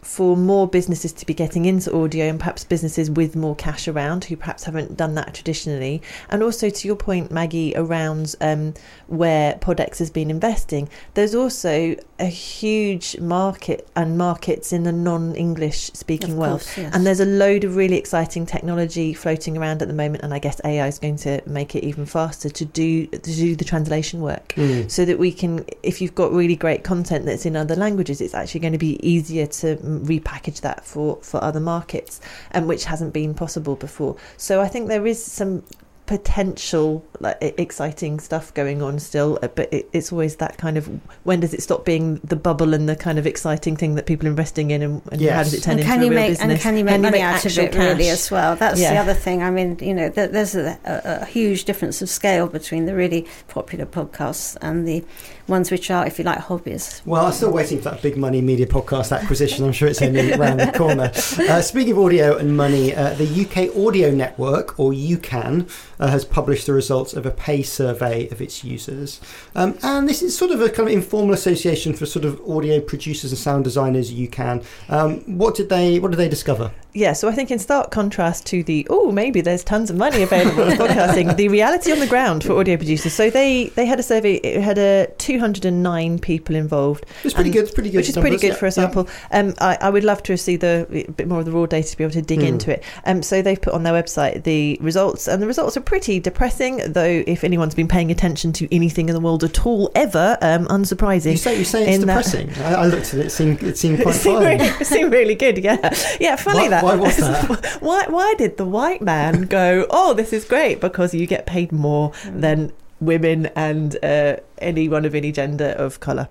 [0.03, 4.25] for more businesses to be getting into audio and perhaps businesses with more cash around
[4.25, 6.03] who perhaps haven't done that traditionally.
[6.29, 8.75] And also, to your point, Maggie, around um,
[9.07, 15.35] where PodX has been investing, there's also a huge market and markets in the non
[15.37, 16.67] English speaking world.
[16.77, 16.95] Yes.
[16.95, 20.25] And there's a load of really exciting technology floating around at the moment.
[20.25, 23.55] And I guess AI is going to make it even faster to do, to do
[23.55, 24.91] the translation work mm.
[24.91, 28.35] so that we can, if you've got really great content that's in other languages, it's
[28.35, 32.85] actually going to be easier to repackage that for, for other markets, and um, which
[32.85, 34.17] hasn't been possible before.
[34.37, 35.63] So I think there is some
[36.09, 40.89] potential like exciting stuff going on still uh, but it, it's always that kind of
[41.25, 44.27] when does it stop being the bubble and the kind of exciting thing that people
[44.27, 45.35] are investing in and, and yes.
[45.35, 46.85] how does it turn and into can a you real make, business and can you
[46.85, 47.79] make can money you make out of it cash?
[47.79, 48.95] really as well that's yeah.
[48.95, 52.47] the other thing I mean you know there's a, a, a huge difference of scale
[52.47, 55.05] between the really popular podcasts and the
[55.49, 57.03] ones which are, if you like, hobbies.
[57.05, 59.65] Well, I'm still waiting for that big money media podcast acquisition.
[59.65, 61.11] I'm sure it's only around the corner.
[61.51, 65.69] Uh, speaking of audio and money, uh, the UK Audio Network, or UKAN,
[66.01, 69.21] uh, has published the results of a pay survey of its users.
[69.55, 72.81] Um, and this is sort of a kind of informal association for sort of audio
[72.81, 74.65] producers and sound designers, UKAN.
[74.89, 76.73] Um, what did they What did they discover?
[76.95, 80.23] Yeah, so I think in stark contrast to the oh maybe there's tons of money
[80.23, 83.13] available in podcasting, the reality on the ground for audio producers.
[83.13, 84.35] So they they had a survey.
[84.37, 87.07] It had a 209 people involved.
[87.23, 87.65] It's pretty good.
[87.65, 87.99] It's pretty good.
[87.99, 89.09] Which is numbers, pretty good yeah, for a sample.
[89.31, 89.39] Yeah.
[89.39, 91.91] Um, I, I, would love to see the a bit more of the raw data
[91.91, 92.47] to be able to dig hmm.
[92.47, 92.83] into it.
[93.05, 96.83] Um, so they've put on their website the results, and the results are pretty depressing.
[96.87, 100.67] Though if anyone's been paying attention to anything in the world at all ever, um,
[100.67, 101.31] unsurprising.
[101.33, 102.53] You say you say it's depressing.
[102.59, 103.27] I, I, looked at it.
[103.27, 104.45] It seemed it seemed quite it seemed.
[104.45, 105.57] Really, it seemed really good.
[105.57, 106.37] Yeah, yeah.
[106.37, 106.85] Funny why, that.
[106.85, 107.79] Why was that?
[107.81, 109.87] why why did the white man go?
[109.89, 112.71] Oh, this is great because you get paid more than
[113.01, 116.29] women and uh, anyone of any gender of color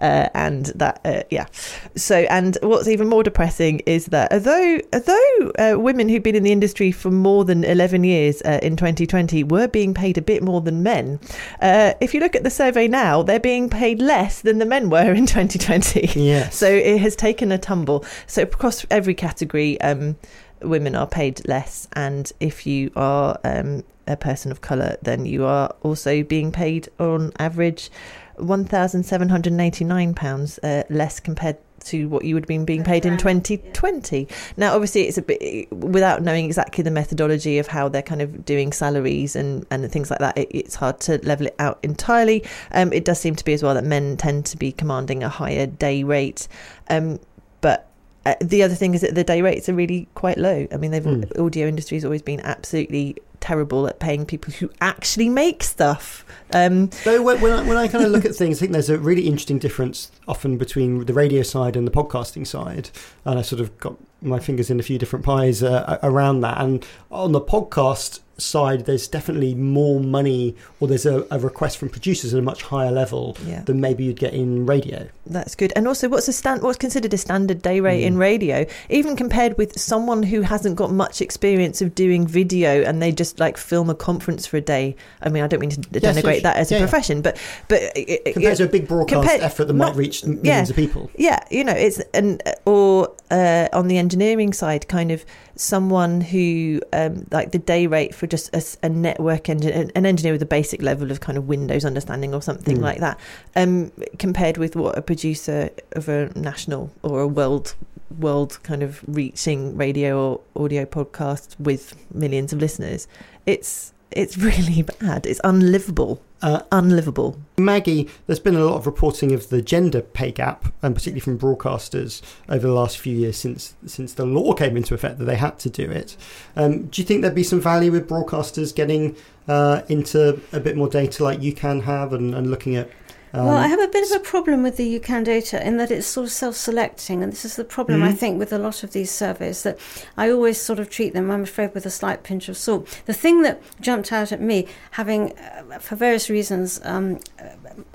[0.00, 1.46] uh, and that uh, yeah.
[1.94, 6.42] So and what's even more depressing is that although although uh, women who've been in
[6.42, 10.42] the industry for more than 11 years uh, in 2020 were being paid a bit
[10.42, 11.20] more than men
[11.60, 14.88] uh, if you look at the survey now they're being paid less than the men
[14.90, 18.04] were in 2020 yeah so it has taken a tumble.
[18.26, 20.16] So across every category um,
[20.62, 25.44] women are paid less, and if you are um, a person of colour, then you
[25.44, 27.90] are also being paid on average
[28.38, 34.28] £1,789 uh, less compared to what you would have been being paid in 2020.
[34.56, 38.44] Now, obviously, it's a bit without knowing exactly the methodology of how they're kind of
[38.44, 40.36] doing salaries and, and things like that.
[40.36, 42.44] It, it's hard to level it out entirely.
[42.72, 45.28] Um, it does seem to be as well that men tend to be commanding a
[45.28, 46.48] higher day rate.
[46.90, 47.20] Um,
[47.60, 47.88] but
[48.24, 50.66] uh, the other thing is that the day rates are really quite low.
[50.72, 51.40] I mean, they've mm.
[51.40, 53.16] audio industry has always been absolutely
[53.46, 56.24] terrible at paying people who actually make stuff.
[56.52, 58.90] Um, so when, when, I, when I kind of look at things, I think there's
[58.90, 62.90] a really interesting difference often between the radio side and the podcasting side.
[63.24, 66.60] And I sort of got my fingers in a few different pies uh, around that.
[66.60, 71.88] And on the podcast side, there's definitely more money, or there's a, a request from
[71.88, 73.62] producers at a much higher level Yeah.
[73.62, 75.08] than maybe you'd get in radio.
[75.26, 75.72] That's good.
[75.74, 76.62] And also, what's a stand?
[76.62, 78.06] What's considered a standard day rate Mm.
[78.06, 78.66] in radio?
[78.90, 83.40] Even compared with someone who hasn't got much experience of doing video, and they just
[83.40, 84.94] like film a conference for a day.
[85.22, 87.36] I mean, I don't mean to denigrate that as Yeah, a profession, but
[87.68, 90.70] but it, it- Compared to a big broadcast compared- effort that not- might reach millions
[90.70, 91.10] of people.
[91.16, 95.24] yeah, you know, it's and or uh, on the engineering side, kind of
[95.56, 98.50] someone who um, like the day rate for just
[98.82, 102.42] a network engine, an engineer with a basic level of kind of Windows understanding or
[102.42, 102.82] something Mm.
[102.82, 103.18] like that,
[103.56, 107.74] um, compared with what a producer of a national or a world
[108.18, 113.08] world kind of reaching radio or audio podcast with millions of listeners,
[113.46, 115.26] it's it's really bad.
[115.26, 116.22] It's unlivable.
[116.42, 117.38] Uh, Unlivable.
[117.56, 121.38] Maggie, there's been a lot of reporting of the gender pay gap, and particularly from
[121.38, 125.36] broadcasters over the last few years since since the law came into effect that they
[125.36, 126.14] had to do it.
[126.54, 129.16] Um, do you think there'd be some value with broadcasters getting
[129.48, 132.90] uh, into a bit more data like you can have and, and looking at?
[133.36, 135.90] Um, well, I have a bit of a problem with the UKAN data in that
[135.90, 138.18] it's sort of self-selecting, and this is the problem I Mhm.
[138.18, 139.78] think with a lot of these surveys that
[140.16, 142.88] I always sort of treat them, I'm afraid, with a slight pinch of salt.
[143.04, 147.44] The thing that jumped out at me, having uh, for various reasons, um, uh,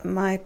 [0.04, 0.40] my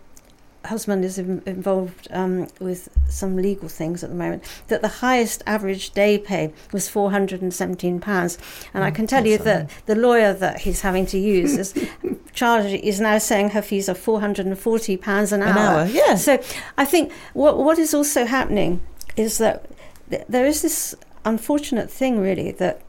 [0.65, 5.43] husband is in, involved um, with some legal things at the moment, that the highest
[5.45, 8.37] average day pay was four hundred and seventeen pounds,
[8.73, 11.73] and I Mm, can tell you that the lawyer that he's having to use is
[12.33, 15.49] charge is now saying her fees are four hundred and forty pounds an hour.
[15.51, 16.15] An hour, yeah.
[16.15, 16.41] So
[16.77, 18.81] I think what what is also happening
[19.15, 19.65] is that
[20.09, 22.81] th- there is this unfortunate thing, really, that,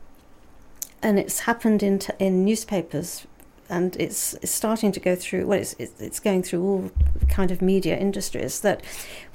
[1.02, 3.26] and it's happened in t- in newspapers,
[3.68, 5.46] and it's, it's starting to go through.
[5.46, 6.90] Well, it's it's going through all
[7.28, 8.82] kind of media industries that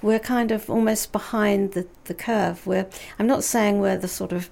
[0.01, 2.65] we're kind of almost behind the the curve.
[2.65, 2.87] We're
[3.19, 4.49] I'm not saying we're the sort of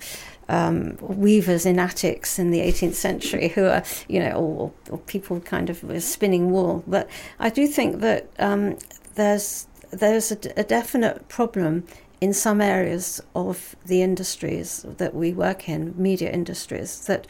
[0.49, 5.39] um, weavers in attics in the 18th century who are, you know, or, or people
[5.39, 6.83] kind of spinning wool.
[6.87, 7.07] But
[7.39, 8.77] I do think that um,
[9.15, 11.83] there's there's a definite problem
[12.21, 17.25] in some areas of the industries that we work in, media industries, that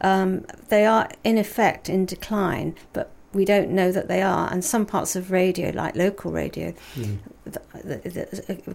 [0.00, 4.50] um, they are in effect in decline, but we don't know that they are.
[4.50, 7.18] And some parts of radio, like local radio, Mm.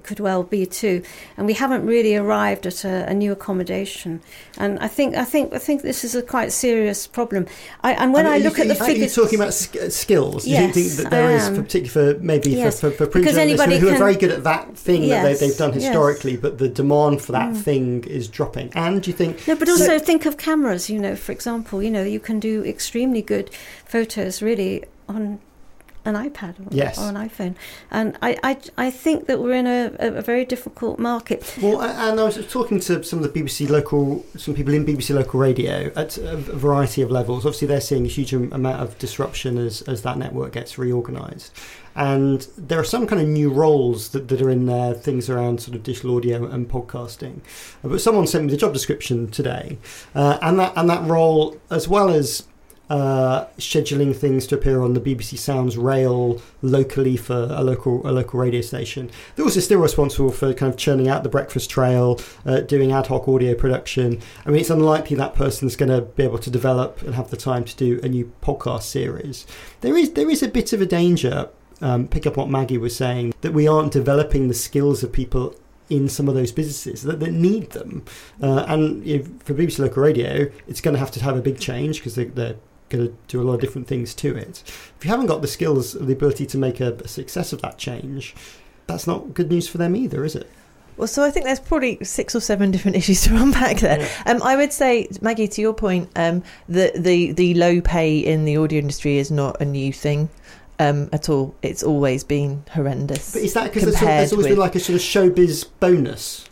[0.04, 1.04] Could well be too.
[1.38, 4.22] And we haven't really arrived at a, a new accommodation.
[4.58, 7.48] And I think I think I think this is a quite serious problem.
[7.84, 10.44] I, and when I, mean, look you, at the figures, you're talking about sk- skills?
[10.44, 13.26] Do you Yes, think that there I is, for maybe Yes, for, for, for print
[13.26, 15.74] because journalists who, who are very good at that thing that Yes, they, they've done
[15.74, 15.84] yes.
[15.84, 17.62] historically, but the demand for that Mm.
[17.62, 18.72] thing is dropping.
[18.74, 19.48] And do you think?
[19.48, 20.90] No, but so- also think of cameras.
[20.90, 23.50] You know, for example, you know, you can do extremely good
[23.86, 25.40] photos really on
[26.06, 26.98] an iPad or, Yes.
[26.98, 27.56] or an iPhone,
[27.92, 31.54] and I, I, I think that we're in a, a, very difficult market.
[31.62, 35.14] Well, and I was talking to some of the BBC local, some people in BBC
[35.16, 37.46] local radio at a variety of levels.
[37.46, 41.52] Obviously, they're seeing a huge amount of disruption as, as that network gets reorganised.
[41.96, 45.62] And there are some kind of new roles that, that are in there, things around
[45.62, 47.40] sort of digital audio and podcasting.
[47.84, 49.78] Uh, But someone sent me the job description today,
[50.14, 52.44] uh, and that and that role, as well as
[52.90, 58.12] uh, scheduling things to appear on the BBC Sounds rail locally for a local a
[58.12, 59.10] local radio station.
[59.36, 63.08] They're also still responsible for kind of churning out the breakfast trail, uh, doing ad
[63.08, 64.22] hoc audio production.
[64.46, 67.38] I mean, it's unlikely that person's going to be able to develop and have the
[67.38, 69.46] time to do a new podcast series.
[69.82, 71.50] There is there is a bit of a danger.
[71.82, 75.54] Um, pick up what Maggie was saying that we aren't developing the skills of people
[75.90, 78.04] in some of those businesses that, that need them.
[78.42, 79.04] Uh, and
[79.44, 82.26] for BBC Local Radio, it's going to have to have a big change because they,
[82.26, 82.56] they're
[82.90, 84.64] going to do a lot of different things to it.
[84.66, 87.62] If you haven't got the skills or the ability to make a, a success of
[87.62, 88.36] that change,
[88.88, 90.50] that's not good news for them either, is it?
[90.98, 94.00] Well, so I think there's probably six or seven different issues to unpack there.
[94.00, 94.24] Yeah.
[94.26, 98.46] Um, I would say, Maggie, to your point, um, the, the the low pay in
[98.46, 100.30] the audio industry is not a new thing
[100.80, 101.56] um, at all.
[101.62, 103.34] It's always been horrendous.
[103.34, 106.48] But is that because there's, always been like a sort of showbiz bonus?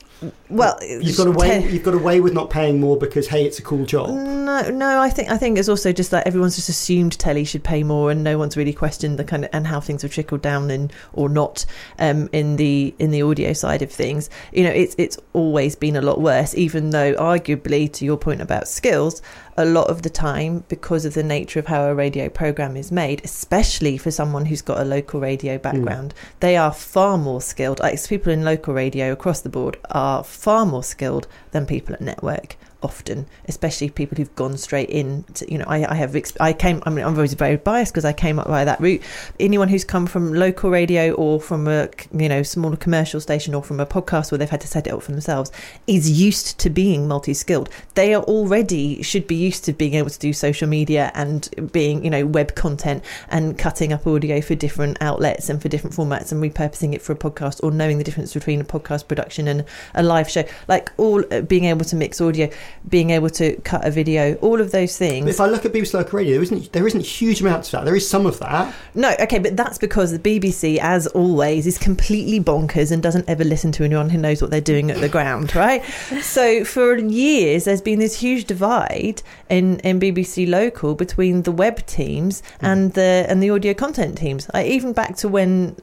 [0.53, 1.61] Well, You've got away.
[1.61, 4.09] te- You've got away with not paying more because hey, it's a cool job.
[4.09, 4.99] No, no.
[4.99, 8.11] I think I think it's also just that everyone's just assumed telly should pay more,
[8.11, 10.91] and no one's really questioned the kind of and how things have trickled down and
[11.13, 11.65] or not
[11.99, 14.29] um, in the in the audio side of things.
[14.51, 16.55] You know, it's it's always been a lot worse.
[16.55, 19.21] Even though, arguably, to your point about skills,
[19.57, 22.91] a lot of the time, because of the nature of how a radio program is
[22.91, 27.79] made, especially for someone who's got a local radio background, they are far more skilled.
[27.79, 32.01] Like people in local radio across the board are far more skilled than people at
[32.01, 35.23] network often, especially people who've gone straight in.
[35.35, 36.81] To, you know, I, I have I came.
[36.85, 39.01] I mean, I'm always very biased because I came up by that route.
[39.39, 43.63] Anyone who's come from local radio or from a you know smaller commercial station or
[43.63, 45.51] from a podcast where they've had to set it up for themselves
[45.87, 47.69] is used to being multi-skilled.
[47.95, 52.03] They are already should be used to being able to do social media and being
[52.03, 56.31] you know web content and cutting up audio for different outlets and for different formats
[56.31, 59.65] and repurposing it for a podcast or knowing the difference between a podcast production and
[59.93, 60.43] a live show.
[60.67, 62.49] Like all uh, being able to mix audio
[62.87, 65.27] being able to cut a video, all of those things.
[65.27, 67.85] If I look at BBC Local Radio, there isn't there isn't huge amounts of that.
[67.85, 68.73] There is some of that.
[68.95, 73.43] No, okay, but that's because the BBC, as always, is completely bonkers and doesn't ever
[73.43, 75.83] listen to anyone who knows what they're doing at the ground, right?
[76.21, 81.85] So for years, there's been this huge divide in, in BBC Local between the web
[81.85, 82.65] teams Hmm.
[82.65, 84.49] and the and the audio content teams.
[84.53, 85.75] Like, even back to when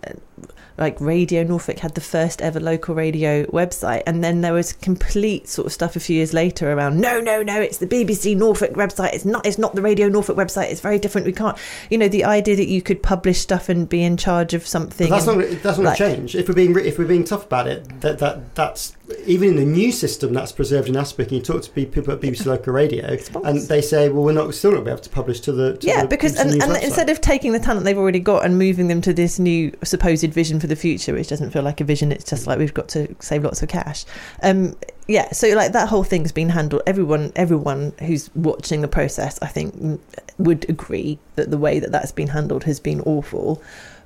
[0.80, 5.46] like Radio Norfolk had the first ever local radio website, and then there was complete
[5.46, 8.72] sort of stuff a few years later around no, no, no, it's the BBC Norfolk
[8.72, 9.12] website.
[9.12, 9.46] It's not.
[9.46, 10.70] It's not the Radio Norfolk website.
[10.70, 11.26] It's very different.
[11.26, 11.56] We can't.
[11.90, 15.08] You know, the idea that you could publish stuff and be in charge of something.
[15.08, 16.34] But that's and, not that's not like- change.
[16.34, 18.96] If we're being if we're being tough about it, that that that's
[19.26, 21.28] even in the new system that's preserved in Aspic.
[21.28, 24.54] And you talk to people at BBC Local Radio, and they say, well, we're not
[24.54, 26.84] still not be able to publish to the to yeah, the because BBC and, and
[26.84, 30.32] instead of taking the talent they've already got and moving them to this new supposed
[30.32, 32.88] vision for the future, which doesn't feel like a vision, it's just like we've got
[32.90, 34.04] to save lots of cash.
[34.42, 34.76] Um,
[35.10, 36.82] yeah, so like that whole thing's been handled.
[36.86, 39.98] Everyone, everyone who's watching the process, I think, mm,
[40.38, 43.60] would agree that the way that that's been handled has been awful.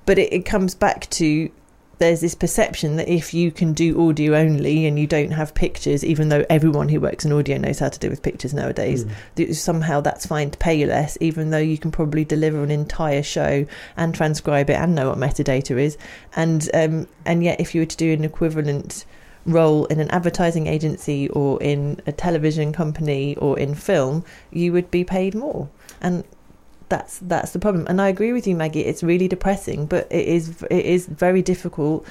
[0.06, 1.50] But it, it comes back to
[1.98, 6.04] there's this perception that if you can do audio only and you don't have pictures,
[6.04, 9.54] even though everyone who works in audio knows how to do with pictures nowadays, that
[9.54, 13.22] somehow that's fine to pay you less, even though you can probably deliver an entire
[13.22, 13.66] show
[13.96, 15.96] and transcribe it and know what metadata is.
[16.34, 19.04] And um, and yet, if you were to do an equivalent
[19.46, 24.90] role in an advertising agency or in a television company or in film, you would
[24.90, 25.68] be paid more.
[26.00, 26.24] And
[26.94, 27.86] that's that's the problem.
[27.88, 28.84] And I agree with you, Maggie.
[28.84, 32.06] It's really depressing, but it is it is very difficult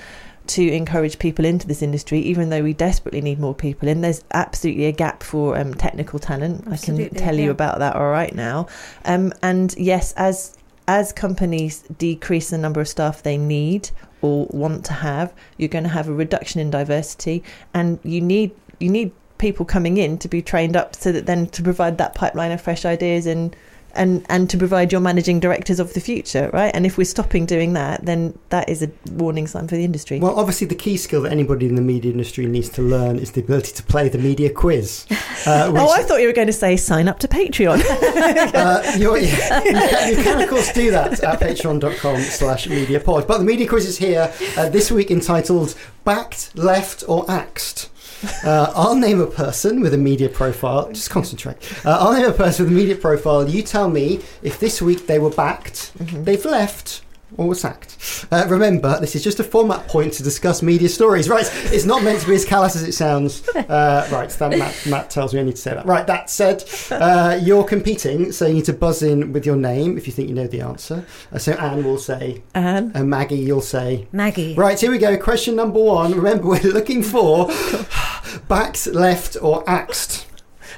[0.48, 4.02] to encourage people into this industry, even though we desperately need more people in.
[4.02, 6.68] There's absolutely a gap for um, technical talent.
[6.68, 8.68] I can tell you about that all right now.
[9.06, 13.90] Um, and yes, as as companies decrease the number of staff they need
[14.22, 17.42] or want to have, you're going to have a reduction in diversity,
[17.74, 21.48] and you need you need people coming in to be trained up so that then
[21.48, 23.56] to provide that pipeline of fresh ideas and
[23.96, 26.72] and and to provide your managing directors of the future, right?
[26.74, 30.20] And if we're stopping doing that, then that is a warning sign for the industry.
[30.20, 33.32] Well, obviously, the key skill that anybody in the media industry needs to learn is
[33.32, 35.06] the ability to play the media quiz.
[35.46, 37.84] Uh, which, oh, I thought you were going to say sign up to Patreon.
[38.56, 39.66] uh, you're, you, can,
[40.10, 43.28] you can, of course, do that at patreon.com slash media pod.
[43.28, 45.76] But the media quiz is here uh, this week entitled
[46.06, 47.89] Backed, Left, or Axed.
[48.43, 50.91] Uh, I'll name a person with a media profile.
[50.91, 51.57] Just concentrate.
[51.86, 53.47] Uh, I'll name a person with a media profile.
[53.49, 57.01] You tell me if this week they were backed, they've left,
[57.38, 58.26] or sacked.
[58.32, 61.30] Uh, remember, this is just a format point to discuss media stories.
[61.30, 63.48] Right, it's not meant to be as callous as it sounds.
[63.56, 65.86] Uh, right, that Matt, Matt tells me I need to say that.
[65.86, 69.98] Right, that said, uh, you're competing, so you need to buzz in with your name
[69.98, 71.06] if you think you know the answer.
[71.32, 74.08] Uh, so Ann will say, and and Maggie, you'll say.
[74.12, 74.56] Maggie.
[74.56, 75.18] Right, here we go.
[75.18, 76.14] Question number one.
[76.14, 77.48] Remember, we're looking for
[78.48, 80.28] backs, left, or axed.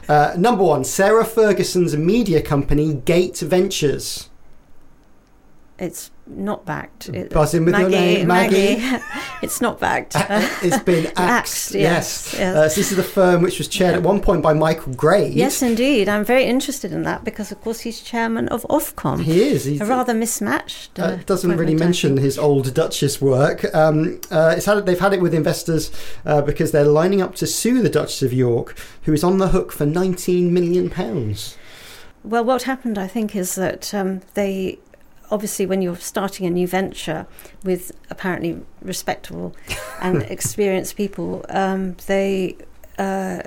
[0.08, 4.30] Uh, number one, Sarah Ferguson's media company, Gate Ventures.
[5.80, 7.10] It's not backed.
[7.10, 8.98] It, Buzz in with your Maggie, name, Maggie.
[9.44, 10.16] it's not backed.
[10.64, 11.20] It's been axed.
[11.20, 12.34] Axed, yes.
[12.34, 12.56] yes, yes.
[12.56, 15.34] Uh, so this is the firm which was chaired at one point by Michael Grade.
[15.34, 16.10] yes, indeed.
[16.10, 19.22] I'm very interested in that because, of course, he's chairman of Ofcom.
[19.22, 19.66] He is.
[19.66, 21.00] He's, a rather mismatched.
[21.00, 23.64] uh, Uh, doesn't really mention his old Duchess work.
[23.76, 25.92] Um, uh, it's had, they've had it with investors
[26.26, 29.50] uh, because they're lining up to sue the Duchess of York, who is on the
[29.50, 31.58] hook for 19 million pounds.
[32.24, 34.80] Well, what happened, I think, is that um, they
[35.32, 37.28] obviously, when you're starting a new venture
[37.64, 39.56] with apparently respectable
[40.02, 42.58] and experienced people, um, they
[42.98, 43.42] uh,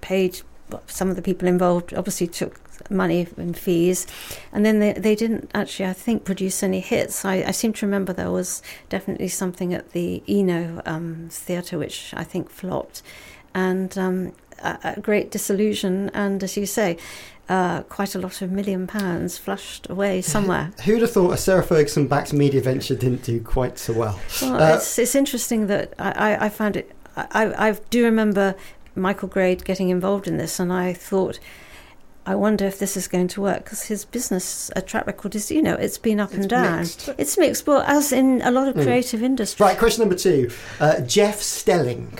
[0.00, 0.40] paid
[0.86, 1.92] some of the people involved.
[1.94, 2.60] Obviously, took
[2.90, 4.06] money and fees,
[4.52, 7.24] and then they they didn't actually, I think, produce any hits.
[7.24, 12.12] I, I seem to remember there was definitely something at the Eno um, theatre which
[12.16, 13.02] I think flopped,
[13.54, 13.96] and.
[13.96, 16.96] Um, a, a great disillusion, and as you say,
[17.48, 20.72] uh, quite a lot of million pounds flushed away somewhere.
[20.84, 24.18] Who'd have thought a Sarah Ferguson backed media venture didn't do quite so well?
[24.40, 26.90] Well, Uh, it's it's interesting that I, I, I found it.
[27.16, 28.54] I, I do remember
[28.94, 31.38] Michael Grade getting involved in this, and I thought,
[32.24, 35.50] I wonder if this is going to work because his business uh, track record is,
[35.50, 36.78] you know, it's been up and down.
[36.80, 37.10] mixed.
[37.18, 38.84] It's mixed, but as in a lot of Mm.
[38.84, 39.60] creative industries.
[39.60, 40.50] Right, question number two.
[40.80, 42.18] Uh, Jeff Stelling.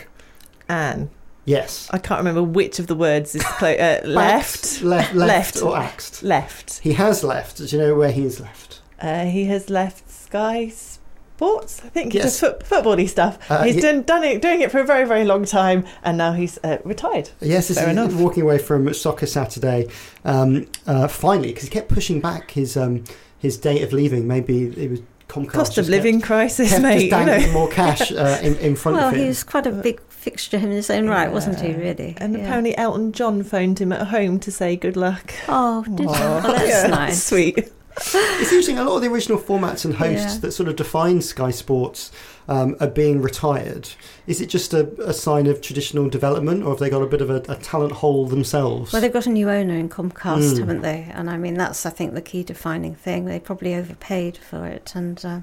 [0.69, 1.09] Ann.
[1.45, 1.89] Yes.
[1.91, 4.83] I can't remember which of the words is clo- uh, left.
[4.83, 6.23] left, left, or axed.
[6.23, 6.79] Left.
[6.81, 7.57] He has left.
[7.59, 8.81] Do you know where he has left?
[9.01, 11.83] Uh, he has left Sky Sports.
[11.85, 12.39] I think he Yes.
[12.39, 13.39] does foot, footbally stuff.
[13.51, 16.17] Uh, he's he- done, done it, doing it for a very, very long time, and
[16.17, 17.31] now he's uh, retired.
[17.41, 18.15] Yes, Fair is enough.
[18.15, 19.89] walking away from Soccer Saturday.
[20.25, 23.03] Um, uh, finally, because he kept pushing back his um,
[23.39, 24.29] his date of leaving.
[24.29, 25.49] Maybe it was Comcast.
[25.49, 27.11] Cost of living kept, crisis, kept mate.
[27.11, 27.53] Just you know.
[27.53, 29.21] more cash uh, in, in front Well, of him.
[29.23, 31.73] he was quite a big fixture him in his own right, wasn't he?
[31.75, 32.15] Really.
[32.19, 32.41] And Yeah.
[32.45, 35.35] apparently Elton John phoned him at home to say good luck.
[35.49, 36.13] Oh, did Aw.
[36.45, 37.23] oh, that's Yeah, nice.
[37.25, 37.73] Sweet.
[37.95, 38.79] It's interesting.
[38.79, 40.39] A lot of the original formats and hosts Yeah.
[40.41, 42.11] that sort of define Sky Sports
[42.49, 43.89] um, are being retired.
[44.27, 47.21] Is it just a, a sign of traditional development, or have they got a bit
[47.21, 48.93] of a, a talent hole themselves?
[48.93, 50.59] Well, they've got a new owner in Comcast, Mm.
[50.61, 51.07] haven't they?
[51.13, 53.27] And I mean, that's I think the key defining thing.
[53.27, 55.41] They probably overpaid for it, and uh,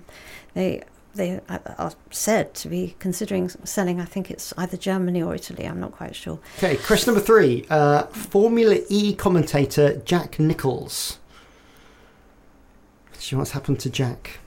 [0.55, 0.82] they
[1.20, 3.99] they are- are said to be considering selling.
[4.01, 5.65] I think it's either Germany or Italy.
[5.65, 6.39] I'm not quite sure.
[6.57, 7.65] Okay, question number three.
[7.70, 11.17] Uh, Formula E commentator Jack Nichols.
[13.13, 14.39] Do you know what's happened to Jack?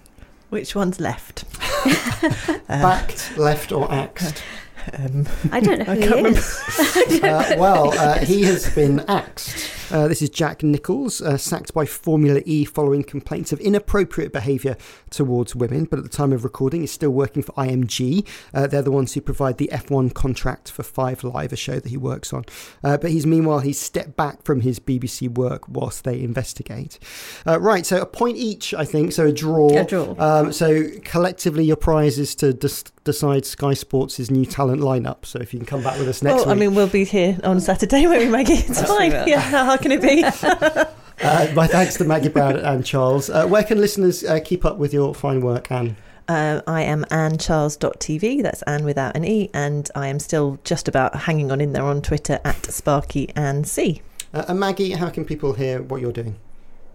[0.48, 1.44] Which one's left?
[2.68, 4.42] Backed, left, or axed?
[4.98, 6.38] Um, I don't know I who he can't remember.
[6.40, 7.22] is.
[7.22, 9.56] Uh, well, uh, he has been axed.
[9.92, 14.74] Uh, this is Jack Nichols, uh, sacked by Formula E following complaints of inappropriate behaviour
[15.10, 18.26] towards women, but at the time of recording, he's still working for IMG.
[18.54, 21.90] Uh, they're the ones who provide the F1 contract for Five Live, a show that
[21.90, 22.46] he works on.
[22.82, 26.98] Uh, but he's meanwhile he's stepped back from his BBC work whilst they investigate.
[27.46, 29.12] Uh, right, so a point each, I think.
[29.12, 29.76] So a draw.
[29.76, 30.14] A draw.
[30.18, 35.26] Um, so collectively, your prize is to dis- decide Sky Sports' new talent lineup.
[35.26, 37.38] So if you can come back with us next well, I mean, we'll be here
[37.44, 38.54] on Saturday, won't we, Maggie?
[38.54, 39.10] It's fine.
[39.10, 39.50] Yeah,
[39.82, 40.88] how hard can it be?
[41.22, 43.30] Uh, my thanks to Maggie Brown and Charles.
[43.30, 45.96] Uh, where can listeners uh, keep up with your fine work, Ann?
[46.26, 51.14] Um, I am AnnCharles.tv, that's Ann without an E, and I am still just about
[51.14, 54.02] hanging on in there on Twitter at Sparky and C.
[54.34, 56.36] Uh, and Maggie, how can people hear what you're doing?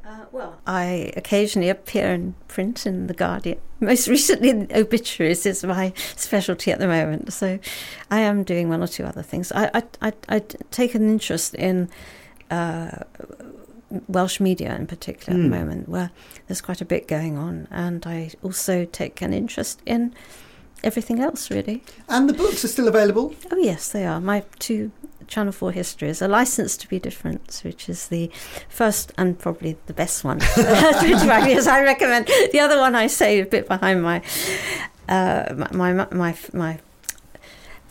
[0.05, 3.59] Uh, well, I occasionally appear in print in The Guardian.
[3.79, 7.31] Most recently, obituaries is my specialty at the moment.
[7.31, 7.59] So
[8.09, 9.51] I am doing one or two other things.
[9.51, 10.39] I, I, I, I
[10.71, 11.89] take an interest in
[12.51, 13.03] uh,
[14.07, 15.49] Welsh media in particular at Hmm.
[15.49, 16.11] the moment, where
[16.47, 17.67] there's quite a bit going on.
[17.71, 20.13] And I also take an interest in
[20.83, 21.83] everything else, really.
[22.09, 23.33] And the books are still available.
[23.51, 24.19] Oh, yes, they are.
[24.19, 24.91] My two
[25.27, 28.29] Channel 4 histories, A License to Be Different, which is the
[28.69, 30.39] first and probably the best one.
[30.57, 32.27] Which I recommend.
[32.51, 34.21] The other one I say a bit behind my
[35.09, 36.79] uh, my, my my my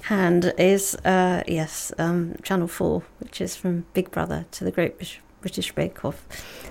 [0.07, 4.97] hand is uh, yes, um, Channel 4, which is from Big Brother to the Great
[4.97, 6.27] British British Bake Off.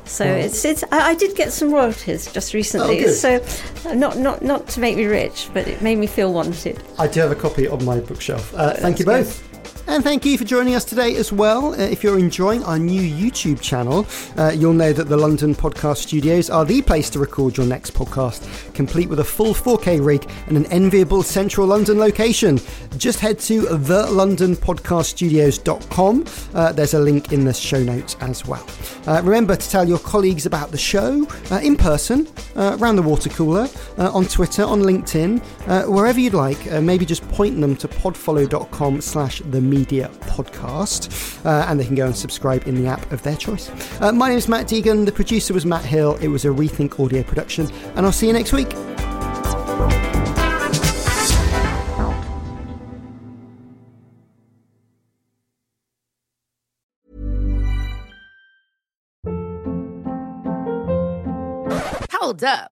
[0.05, 0.83] So it's it's.
[0.91, 2.99] I, I did get some royalties just recently.
[2.99, 3.13] good.
[3.13, 3.41] so
[3.89, 6.81] uh, not not not to make me rich, but it made me feel wanted.
[6.99, 8.53] I do have a copy on my bookshelf.
[8.53, 9.54] Uh, thank you both.
[9.87, 11.73] And thank you for joining us today as well.
[11.73, 15.97] Uh, if you're enjoying our new YouTube channel, uh, you'll know that the London Podcast
[15.97, 20.27] Studios are the place to record your next podcast, complete with a full 4K rig
[20.47, 22.59] and an enviable central London location.
[22.97, 26.25] Just head to thelondonpodcaststudios.com.
[26.55, 28.65] Uh, there's a link in the show notes as well.
[29.05, 33.03] Uh, remember to tell your colleagues about the show uh, in person, uh, around the
[33.03, 33.67] water cooler,
[33.99, 35.39] uh, on Twitter, on LinkedIn,
[35.87, 36.65] wherever you'd like.
[36.81, 42.05] Maybe just point them to podfollow.com slash the media podcast, uh, and they can go
[42.05, 43.69] and subscribe in the app of their choice.
[44.01, 45.05] Uh, my name is Matt Deegan.
[45.05, 46.15] The producer was Matt Hill.
[46.21, 48.71] It was a Rethink audio production, and I'll see you next week.
[62.11, 62.71] Hold up.